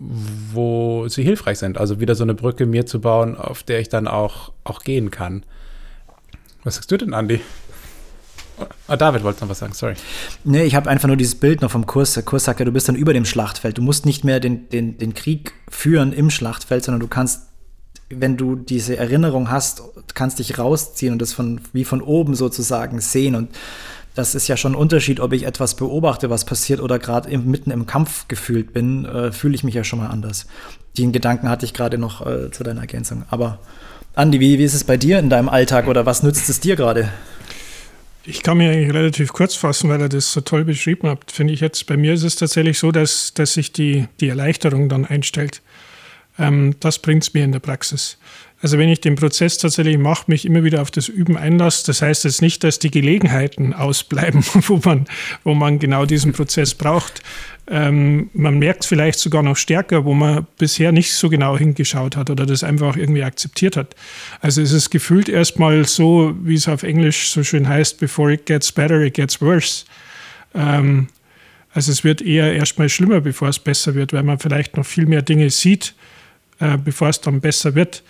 [0.51, 1.77] wo sie hilfreich sind.
[1.77, 5.11] Also wieder so eine Brücke mir zu bauen, auf der ich dann auch, auch gehen
[5.11, 5.43] kann.
[6.63, 7.41] Was sagst du denn, Andi?
[8.87, 9.95] Ah, David wollte noch was sagen, sorry.
[10.43, 12.13] Nee, ich habe einfach nur dieses Bild noch vom Kurs.
[12.13, 13.77] Der Kurs sagt ja, du bist dann über dem Schlachtfeld.
[13.77, 17.47] Du musst nicht mehr den, den, den Krieg führen im Schlachtfeld, sondern du kannst,
[18.09, 19.81] wenn du diese Erinnerung hast,
[20.13, 23.35] kannst dich rausziehen und das von, wie von oben sozusagen sehen.
[23.35, 23.49] Und
[24.15, 27.71] das ist ja schon ein Unterschied, ob ich etwas beobachte, was passiert, oder gerade mitten
[27.71, 30.45] im Kampf gefühlt bin, äh, fühle ich mich ja schon mal anders.
[30.97, 33.23] Den Gedanken hatte ich gerade noch äh, zu deiner Ergänzung.
[33.29, 33.59] Aber
[34.15, 36.75] Andi, wie, wie ist es bei dir in deinem Alltag oder was nützt es dir
[36.75, 37.09] gerade?
[38.25, 41.31] Ich kann mich eigentlich relativ kurz fassen, weil er das so toll beschrieben hat.
[41.31, 44.87] Finde ich jetzt, bei mir ist es tatsächlich so, dass, dass sich die, die Erleichterung
[44.87, 45.63] dann einstellt.
[46.37, 48.19] Ähm, das bringt es mir in der Praxis.
[48.63, 52.01] Also wenn ich den Prozess tatsächlich mache, mich immer wieder auf das Üben einlasse, das
[52.01, 55.05] heißt jetzt nicht, dass die Gelegenheiten ausbleiben, wo man,
[55.43, 57.21] wo man genau diesen Prozess braucht.
[57.67, 62.29] Ähm, man merkt vielleicht sogar noch stärker, wo man bisher nicht so genau hingeschaut hat
[62.29, 63.97] oder das einfach irgendwie akzeptiert hat.
[64.39, 68.45] Also es ist gefühlt erstmal so, wie es auf Englisch so schön heißt, before it
[68.45, 69.83] gets better, it gets worse.
[70.55, 71.09] Ähm,
[71.73, 75.05] also es wird eher erstmal schlimmer, bevor es besser wird, weil man vielleicht noch viel
[75.05, 75.95] mehr Dinge sieht,
[76.59, 78.03] äh, bevor es dann besser wird.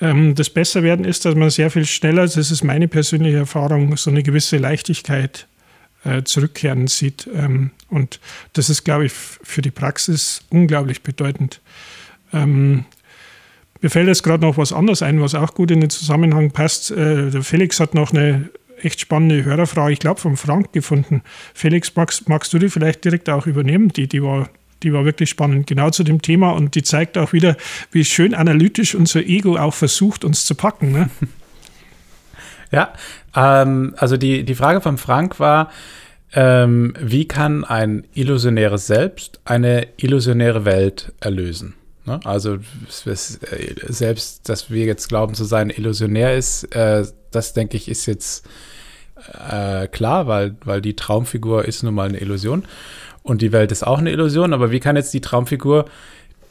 [0.00, 4.10] Ähm, das Besserwerden ist, dass man sehr viel schneller, das ist meine persönliche Erfahrung, so
[4.10, 5.46] eine gewisse Leichtigkeit
[6.04, 7.28] äh, zurückkehren sieht.
[7.34, 8.20] Ähm, und
[8.52, 11.60] das ist, glaube ich, für die Praxis unglaublich bedeutend.
[12.32, 12.84] Ähm,
[13.80, 16.90] mir fällt jetzt gerade noch was anderes ein, was auch gut in den Zusammenhang passt.
[16.90, 18.50] Äh, der Felix hat noch eine
[18.82, 21.22] echt spannende Hörerfrage, ich glaube, vom Frank gefunden.
[21.54, 23.88] Felix, magst, magst du die vielleicht direkt auch übernehmen?
[23.88, 24.48] Die, die war
[24.82, 27.56] die war wirklich spannend, genau zu dem Thema und die zeigt auch wieder,
[27.92, 30.92] wie schön analytisch unser Ego auch versucht, uns zu packen.
[30.92, 31.10] Ne?
[32.72, 32.94] Ja,
[33.36, 35.70] ähm, also die, die Frage von Frank war,
[36.32, 41.74] ähm, wie kann ein illusionäres Selbst eine illusionäre Welt erlösen?
[42.06, 42.18] Ne?
[42.24, 42.58] Also
[42.88, 48.48] selbst, dass wir jetzt glauben zu sein, illusionär ist, äh, das denke ich ist jetzt
[49.48, 52.64] äh, klar, weil, weil die Traumfigur ist nun mal eine Illusion
[53.26, 55.86] und die Welt ist auch eine Illusion, aber wie kann jetzt die Traumfigur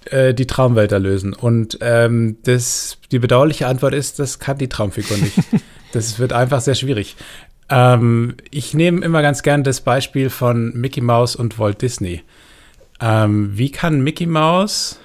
[0.06, 1.34] äh, die Traumwelt erlösen?
[1.34, 5.38] Und ähm, das, die bedauerliche Antwort ist, das kann die Traumfigur nicht.
[5.94, 7.16] das wird einfach sehr schwierig.
[7.70, 12.24] Ähm, ich nehme immer ganz gern das Beispiel von Mickey Mouse und Walt Disney.
[13.00, 15.00] Ähm, wie kann Mickey Mouse,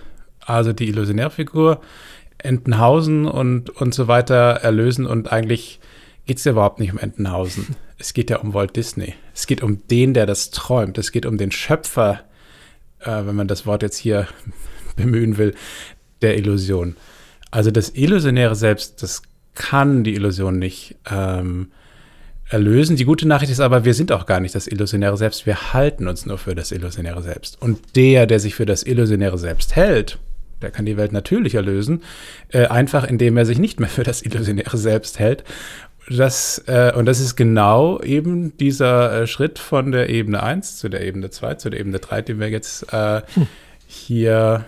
[0.45, 1.81] also die Illusionärfigur,
[2.39, 5.79] Entenhausen und, und so weiter erlösen und eigentlich
[6.31, 9.15] geht es ja überhaupt nicht um Entenhausen es geht ja um Walt Disney.
[9.35, 10.97] Es geht um den, der das träumt.
[10.97, 12.23] Es geht um den Schöpfer,
[13.01, 14.27] äh, wenn man das Wort jetzt hier
[14.97, 15.55] bemühen will,
[16.23, 16.97] der Illusion.
[17.51, 19.23] Also das illusionäre Selbst, das
[19.55, 21.73] kann die Illusion nicht ähm,
[22.49, 22.97] erlösen.
[22.97, 25.45] Die gute Nachricht ist aber, wir sind auch gar nicht das illusionäre Selbst.
[25.45, 27.61] Wir halten uns nur für das illusionäre Selbst.
[27.61, 30.19] Und der, der sich für das illusionäre Selbst hält,
[30.63, 32.03] der kann die Welt natürlich erlösen,
[32.49, 35.45] äh, einfach indem er sich nicht mehr für das illusionäre Selbst hält
[36.19, 40.89] das, äh, und das ist genau eben dieser äh, Schritt von der Ebene 1 zu
[40.89, 43.47] der Ebene 2 zu der Ebene 3, den wir jetzt äh, hm.
[43.87, 44.65] hier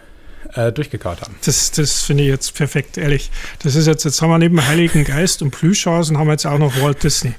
[0.54, 1.34] äh, durchgekaut haben.
[1.44, 3.30] Das, das finde ich jetzt perfekt, ehrlich.
[3.62, 6.58] Das ist jetzt, jetzt haben wir neben Heiligen Geist und Plüschhausen haben wir jetzt auch
[6.58, 7.34] noch Walt Disney.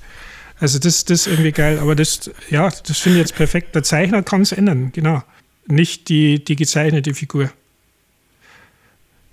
[0.59, 3.75] Also das, das ist irgendwie geil, aber das, ja, das finde ich jetzt perfekt.
[3.75, 5.23] Der Zeichner kann es ändern, genau.
[5.67, 7.49] Nicht die, die gezeichnete Figur.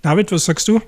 [0.01, 0.81] David, was sagst du?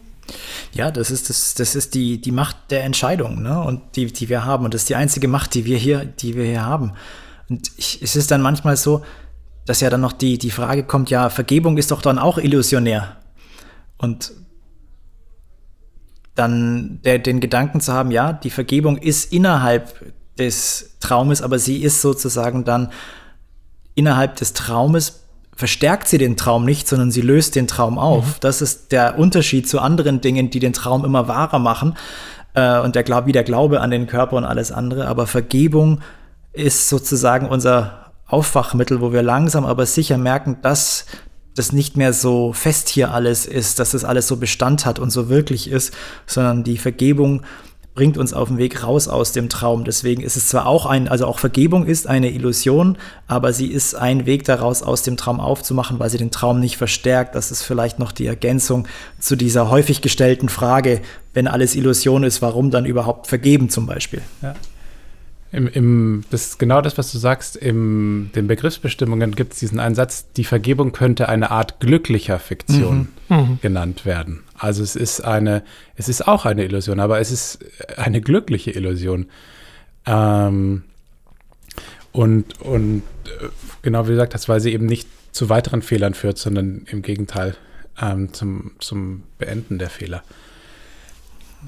[0.74, 3.62] Ja, das ist, das, das ist die, die Macht der Entscheidung, ne?
[3.62, 4.66] Und die, die wir haben.
[4.66, 6.94] Und das ist die einzige Macht, die wir hier, die wir hier haben.
[7.50, 9.04] Und ich, es ist dann manchmal so,
[9.66, 13.18] dass ja dann noch die, die Frage kommt, ja, Vergebung ist doch dann auch illusionär.
[13.98, 14.32] Und
[16.36, 21.84] dann der, den Gedanken zu haben, ja, die Vergebung ist innerhalb des Traumes, aber sie
[21.84, 22.92] ist sozusagen dann
[23.96, 25.23] innerhalb des Traumes
[25.56, 28.26] verstärkt sie den Traum nicht, sondern sie löst den Traum auf.
[28.26, 28.34] Mhm.
[28.42, 31.96] Das ist der Unterschied zu anderen Dingen, die den Traum immer wahrer machen.
[32.54, 35.08] Äh, und der Glaube, wie der Glaube an den Körper und alles andere.
[35.08, 36.02] Aber Vergebung
[36.54, 41.06] ist sozusagen unser Aufwachmittel, wo wir langsam aber sicher merken, dass
[41.56, 45.12] das nicht mehr so fest hier alles ist, dass das alles so Bestand hat und
[45.12, 45.94] so wirklich ist,
[46.26, 47.44] sondern die Vergebung
[47.96, 49.84] bringt uns auf den Weg raus aus dem Traum.
[49.84, 53.94] Deswegen ist es zwar auch ein, also auch Vergebung ist eine Illusion, aber sie ist
[53.94, 57.36] ein Weg daraus, aus dem Traum aufzumachen, weil sie den Traum nicht verstärkt.
[57.36, 58.88] Das ist vielleicht noch die Ergänzung
[59.20, 61.02] zu dieser häufig gestellten Frage,
[61.34, 64.22] wenn alles Illusion ist, warum dann überhaupt vergeben zum Beispiel?
[64.42, 64.56] Ja.
[65.52, 67.56] Im, im, das ist genau das, was du sagst.
[67.56, 73.38] In den Begriffsbestimmungen gibt es diesen Einsatz, die Vergebung könnte eine Art glücklicher Fiktion mhm.
[73.38, 73.60] Mhm.
[73.62, 74.42] genannt werden.
[74.64, 75.62] Also es ist eine,
[75.98, 77.60] es ist auch eine Illusion, aber es ist
[77.98, 79.26] eine glückliche Illusion.
[80.06, 80.84] Ähm,
[82.14, 83.48] und, und äh,
[83.82, 87.02] genau wie du gesagt hast, weil sie eben nicht zu weiteren Fehlern führt, sondern im
[87.02, 87.58] Gegenteil
[88.02, 90.24] ähm, zum, zum Beenden der Fehler.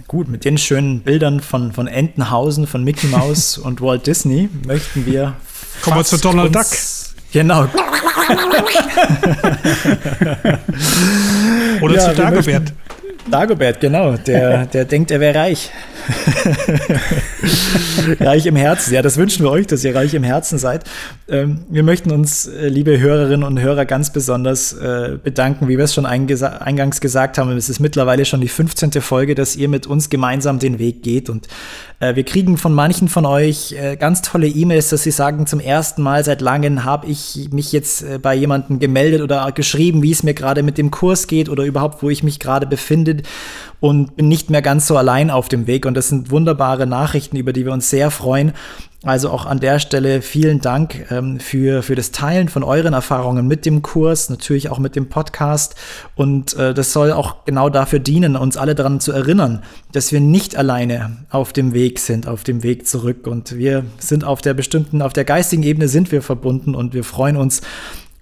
[0.07, 5.05] Gut, mit den schönen Bildern von, von Entenhausen, von Mickey Mouse und Walt Disney möchten
[5.05, 5.35] wir.
[5.81, 6.67] Kommen wir zu Donald Duck.
[7.33, 7.67] Genau.
[11.81, 12.73] Oder ja, zu Dagobert.
[13.29, 14.17] Dagobert, genau.
[14.17, 15.71] Der, der denkt, er wäre reich.
[18.19, 18.93] reich im Herzen.
[18.93, 20.83] Ja, das wünschen wir euch, dass ihr reich im Herzen seid.
[21.27, 25.85] Ähm, wir möchten uns, äh, liebe Hörerinnen und Hörer, ganz besonders äh, bedanken, wie wir
[25.85, 27.49] es schon eingangs gesagt haben.
[27.57, 28.91] Es ist mittlerweile schon die 15.
[29.01, 31.27] Folge, dass ihr mit uns gemeinsam den Weg geht.
[31.27, 31.47] Und
[31.99, 36.01] äh, wir kriegen von manchen von euch ganz tolle E-Mails, dass sie sagen, zum ersten
[36.01, 40.33] Mal seit langem habe ich mich jetzt bei jemandem gemeldet oder geschrieben, wie es mir
[40.33, 43.14] gerade mit dem Kurs geht oder überhaupt, wo ich mich gerade befinde
[43.79, 45.85] und bin nicht mehr ganz so allein auf dem Weg.
[45.85, 48.53] Und das sind wunderbare Nachrichten, über die wir uns sehr freuen.
[49.05, 53.47] Also auch an der Stelle vielen Dank ähm, für, für das Teilen von euren Erfahrungen
[53.47, 55.75] mit dem Kurs, natürlich auch mit dem Podcast.
[56.15, 59.61] Und äh, das soll auch genau dafür dienen, uns alle daran zu erinnern,
[59.91, 63.27] dass wir nicht alleine auf dem Weg sind, auf dem Weg zurück.
[63.27, 67.03] Und wir sind auf der bestimmten, auf der geistigen Ebene sind wir verbunden und wir
[67.03, 67.61] freuen uns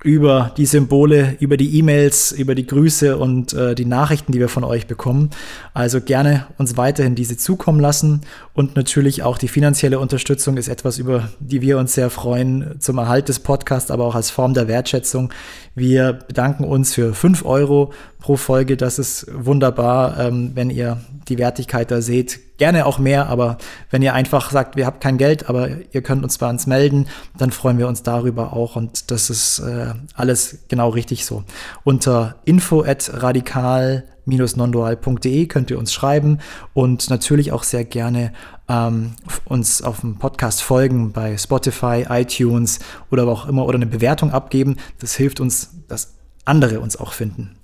[0.04, 4.50] über die Symbole, über die E-Mails, über die Grüße und äh, die Nachrichten, die wir
[4.50, 5.30] von euch bekommen.
[5.74, 8.22] Also gerne uns weiterhin diese zukommen lassen
[8.54, 12.98] und natürlich auch die finanzielle Unterstützung ist etwas, über die wir uns sehr freuen zum
[12.98, 15.34] Erhalt des Podcasts, aber auch als Form der Wertschätzung.
[15.74, 18.76] Wir bedanken uns für fünf Euro pro Folge.
[18.78, 21.00] Das ist wunderbar, ähm, wenn ihr
[21.30, 22.40] die Wertigkeit da seht.
[22.64, 23.58] Gerne auch mehr, aber
[23.90, 27.08] wenn ihr einfach sagt, wir habt kein Geld, aber ihr könnt uns bei uns melden,
[27.38, 28.78] dann freuen wir uns darüber auch.
[28.78, 31.44] Und das ist äh, alles genau richtig so.
[31.84, 36.38] Unter info radikal nondual.de könnt ihr uns schreiben
[36.74, 38.32] und natürlich auch sehr gerne
[38.70, 42.80] ähm, uns auf dem Podcast folgen bei Spotify, iTunes
[43.12, 44.78] oder wo auch immer oder eine Bewertung abgeben.
[45.02, 46.14] Das hilft uns, dass
[46.46, 47.58] andere uns auch finden.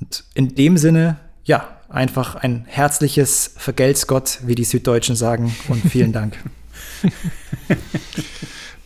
[0.00, 5.82] Und in dem Sinne, ja, einfach ein herzliches Vergelt's Gott, wie die Süddeutschen sagen und
[5.90, 6.38] vielen Dank.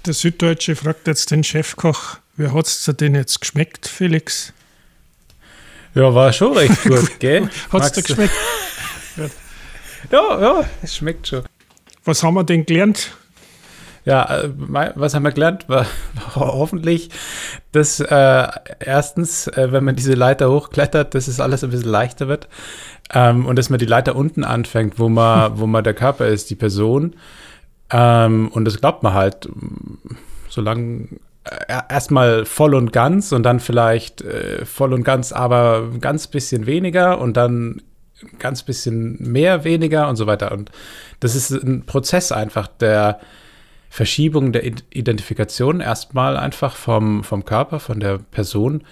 [0.07, 4.53] Der Süddeutsche fragt jetzt den Chefkoch, wer hat es denn jetzt geschmeckt, Felix?
[5.95, 7.49] Ja, war schon recht gut, gell?
[7.71, 8.35] Hat es dir geschmeckt?
[10.11, 11.45] ja, ja, es schmeckt schon.
[12.05, 13.17] Was haben wir denn gelernt?
[14.05, 14.51] Ja, äh,
[14.95, 15.69] was haben wir gelernt?
[15.69, 15.87] War,
[16.35, 17.11] war hoffentlich,
[17.73, 18.47] dass äh,
[18.81, 22.49] erstens, äh, wenn man diese Leiter hochklettert, dass es alles ein bisschen leichter wird.
[23.13, 26.51] Ähm, und dass man die Leiter unten anfängt, wo man, wo man der Körper ist,
[26.51, 27.17] die Person.
[27.91, 29.49] Ähm, und das glaubt man halt,
[30.49, 31.09] solange
[31.45, 36.67] äh, erstmal voll und ganz und dann vielleicht äh, voll und ganz, aber ganz bisschen
[36.67, 37.83] weniger und dann
[38.39, 40.53] ganz bisschen mehr, weniger und so weiter.
[40.53, 40.71] Und
[41.21, 43.21] das ist ein Prozess einfach der
[43.95, 48.83] Verschiebung der Identifikation erstmal einfach vom, vom Körper, von der Person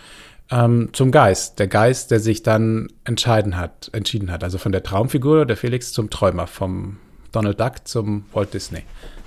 [0.49, 1.59] ähm, zum Geist.
[1.59, 4.45] Der Geist, der sich dann entscheiden hat, entschieden hat.
[4.45, 6.99] Also von der Traumfigur, der Felix, zum Träumer, vom
[7.33, 8.85] Donald Duck zum Walt Disney.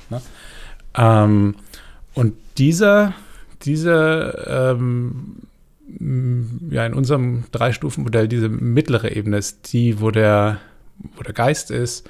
[0.09, 0.21] Ne?
[0.95, 1.55] Ähm,
[2.13, 3.13] und dieser,
[3.63, 5.41] dieser ähm,
[6.69, 10.59] ja, in unserem Drei-Stufen-Modell, diese mittlere Ebene ist die, wo der,
[11.17, 12.09] wo der Geist ist,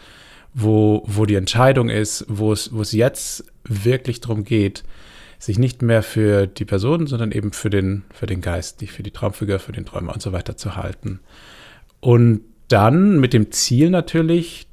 [0.56, 4.84] wo, wo die Entscheidung ist, wo es, wo es jetzt wirklich darum geht,
[5.38, 9.04] sich nicht mehr für die Person, sondern eben für den, für den Geist, die, für
[9.04, 11.20] die Traumfigur, für den Träumer und so weiter zu halten.
[12.00, 14.68] Und dann mit dem Ziel natürlich,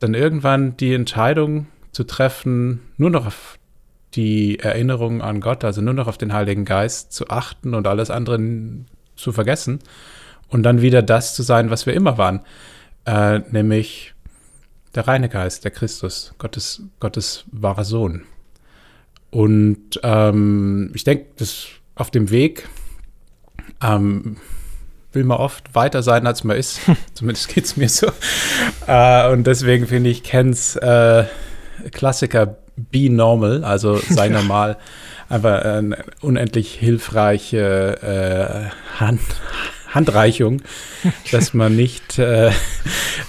[0.00, 3.58] dann irgendwann die Entscheidung zu treffen, nur noch auf
[4.14, 8.10] die Erinnerung an Gott, also nur noch auf den Heiligen Geist zu achten und alles
[8.10, 8.40] andere
[9.14, 9.78] zu vergessen
[10.48, 12.40] und dann wieder das zu sein, was wir immer waren,
[13.06, 14.14] äh, nämlich
[14.94, 18.24] der reine Geist, der Christus, Gottes, Gottes wahrer Sohn.
[19.30, 22.68] Und ähm, ich denke, dass auf dem Weg
[23.82, 24.36] ähm,
[25.12, 26.80] will man oft weiter sein, als man ist.
[27.14, 28.08] Zumindest geht es mir so.
[28.86, 31.24] Äh, und deswegen finde ich Kens äh,
[31.92, 34.76] Klassiker Be Normal, also sei normal,
[35.28, 39.20] einfach eine unendlich hilfreiche äh, Hand,
[39.88, 40.62] Handreichung,
[41.32, 42.48] dass man nicht äh,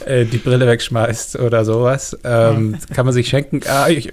[0.05, 2.18] äh, die Brille wegschmeißt oder sowas.
[2.24, 3.61] Ähm, kann man sich schenken.
[3.68, 4.11] Ah, ich,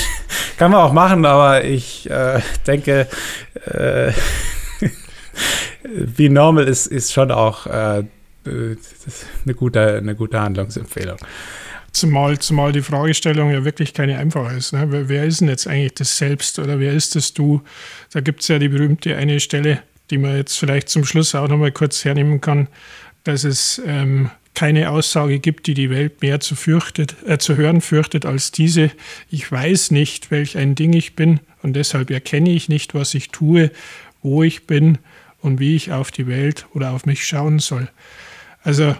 [0.58, 3.06] kann man auch machen, aber ich äh, denke,
[3.64, 4.12] äh,
[6.16, 8.04] Be Normal ist, ist schon auch äh,
[8.44, 11.18] eine, gute, eine gute Handlungsempfehlung.
[11.92, 14.72] Zumal, zumal die Fragestellung ja wirklich keine einfache ist.
[14.72, 14.86] Ne?
[14.90, 17.62] Wer, wer, ist denn jetzt eigentlich das Selbst oder wer ist das Du?
[18.12, 21.48] Da gibt es ja die berühmte eine Stelle, die man jetzt vielleicht zum Schluss auch
[21.48, 22.68] nochmal kurz hernehmen kann,
[23.24, 27.80] dass es ähm, keine Aussage gibt, die die Welt mehr zu, fürchtet, äh, zu hören
[27.80, 28.90] fürchtet als diese.
[29.30, 33.30] Ich weiß nicht, welch ein Ding ich bin und deshalb erkenne ich nicht, was ich
[33.30, 33.70] tue,
[34.22, 34.98] wo ich bin
[35.40, 37.88] und wie ich auf die Welt oder auf mich schauen soll.
[38.62, 38.96] Also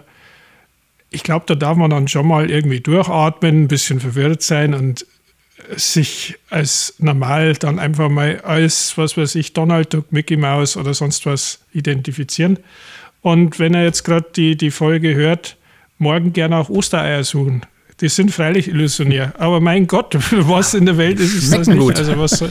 [1.11, 5.05] ich glaube, da darf man dann schon mal irgendwie durchatmen, ein bisschen verwirrt sein und
[5.75, 10.93] sich als normal dann einfach mal als, was weiß ich, Donald Duck, Mickey Mouse oder
[10.93, 12.59] sonst was identifizieren
[13.21, 15.57] Und wenn er jetzt gerade die, die Folge hört,
[15.97, 17.61] morgen gerne auch Ostereier suchen.
[18.01, 19.33] Die sind freilich illusionär.
[19.37, 21.79] Aber mein Gott, was in der Welt ist, ist das nicht.
[21.79, 21.97] Gut.
[21.97, 22.49] Also was soll,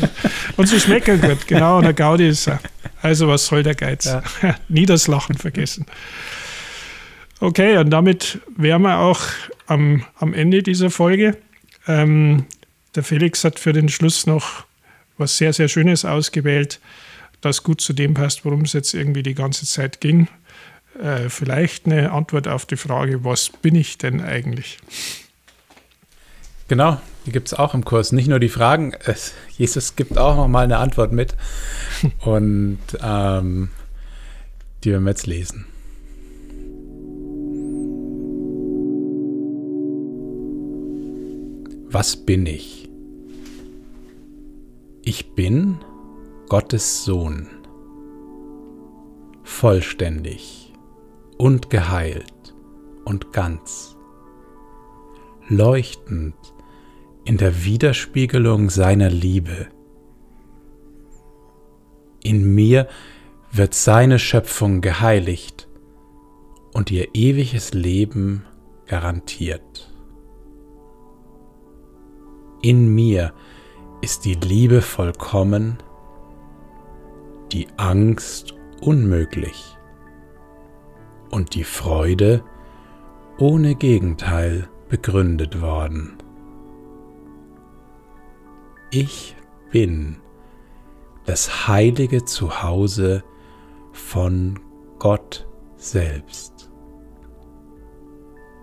[0.57, 1.79] und sie schmecken gut, genau.
[1.79, 2.61] Und der Gaudi ist er.
[3.01, 4.05] Also was soll der Geiz?
[4.05, 4.23] Ja.
[4.69, 5.87] Nie das Lachen vergessen.
[7.41, 9.21] Okay, und damit wären wir auch
[9.67, 11.37] am, am Ende dieser Folge.
[11.87, 12.45] Ähm,
[12.99, 14.65] der Felix hat für den Schluss noch
[15.19, 16.81] was sehr, sehr Schönes ausgewählt,
[17.41, 20.27] das gut zu dem passt, worum es jetzt irgendwie die ganze Zeit ging.
[21.01, 24.79] Äh, vielleicht eine Antwort auf die Frage, was bin ich denn eigentlich?
[26.67, 28.11] Genau, die gibt es auch im Kurs.
[28.11, 31.37] Nicht nur die Fragen, es, Jesus gibt auch noch mal eine Antwort mit.
[32.19, 33.71] Und ähm,
[34.83, 35.67] die werden wir jetzt lesen.
[41.91, 42.78] Was bin ich?
[45.03, 45.79] Ich bin
[46.49, 47.49] Gottes Sohn,
[49.43, 50.73] vollständig
[51.39, 52.55] und geheilt
[53.05, 53.97] und ganz,
[55.49, 56.35] leuchtend
[57.25, 59.69] in der Widerspiegelung seiner Liebe.
[62.23, 62.89] In mir
[63.53, 65.69] wird seine Schöpfung geheiligt
[66.75, 68.45] und ihr ewiges Leben
[68.87, 69.93] garantiert.
[72.63, 73.33] In mir
[74.01, 75.79] ist die Liebe vollkommen,
[77.53, 79.77] die Angst unmöglich
[81.31, 82.45] und die Freude
[83.39, 86.17] ohne Gegenteil begründet worden.
[88.91, 89.37] Ich
[89.71, 90.17] bin
[91.27, 93.23] das heilige Zuhause
[93.93, 94.59] von
[94.99, 95.47] Gott
[95.77, 96.71] selbst.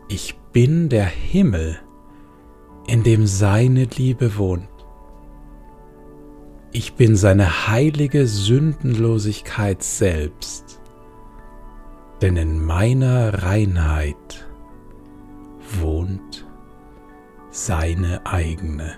[0.07, 1.79] Ich bin der Himmel,
[2.87, 4.74] in dem seine Liebe wohnt.
[6.77, 10.81] Ich bin seine heilige Sündenlosigkeit selbst,
[12.21, 14.45] denn in meiner Reinheit
[15.79, 16.45] wohnt
[17.49, 18.97] seine eigene.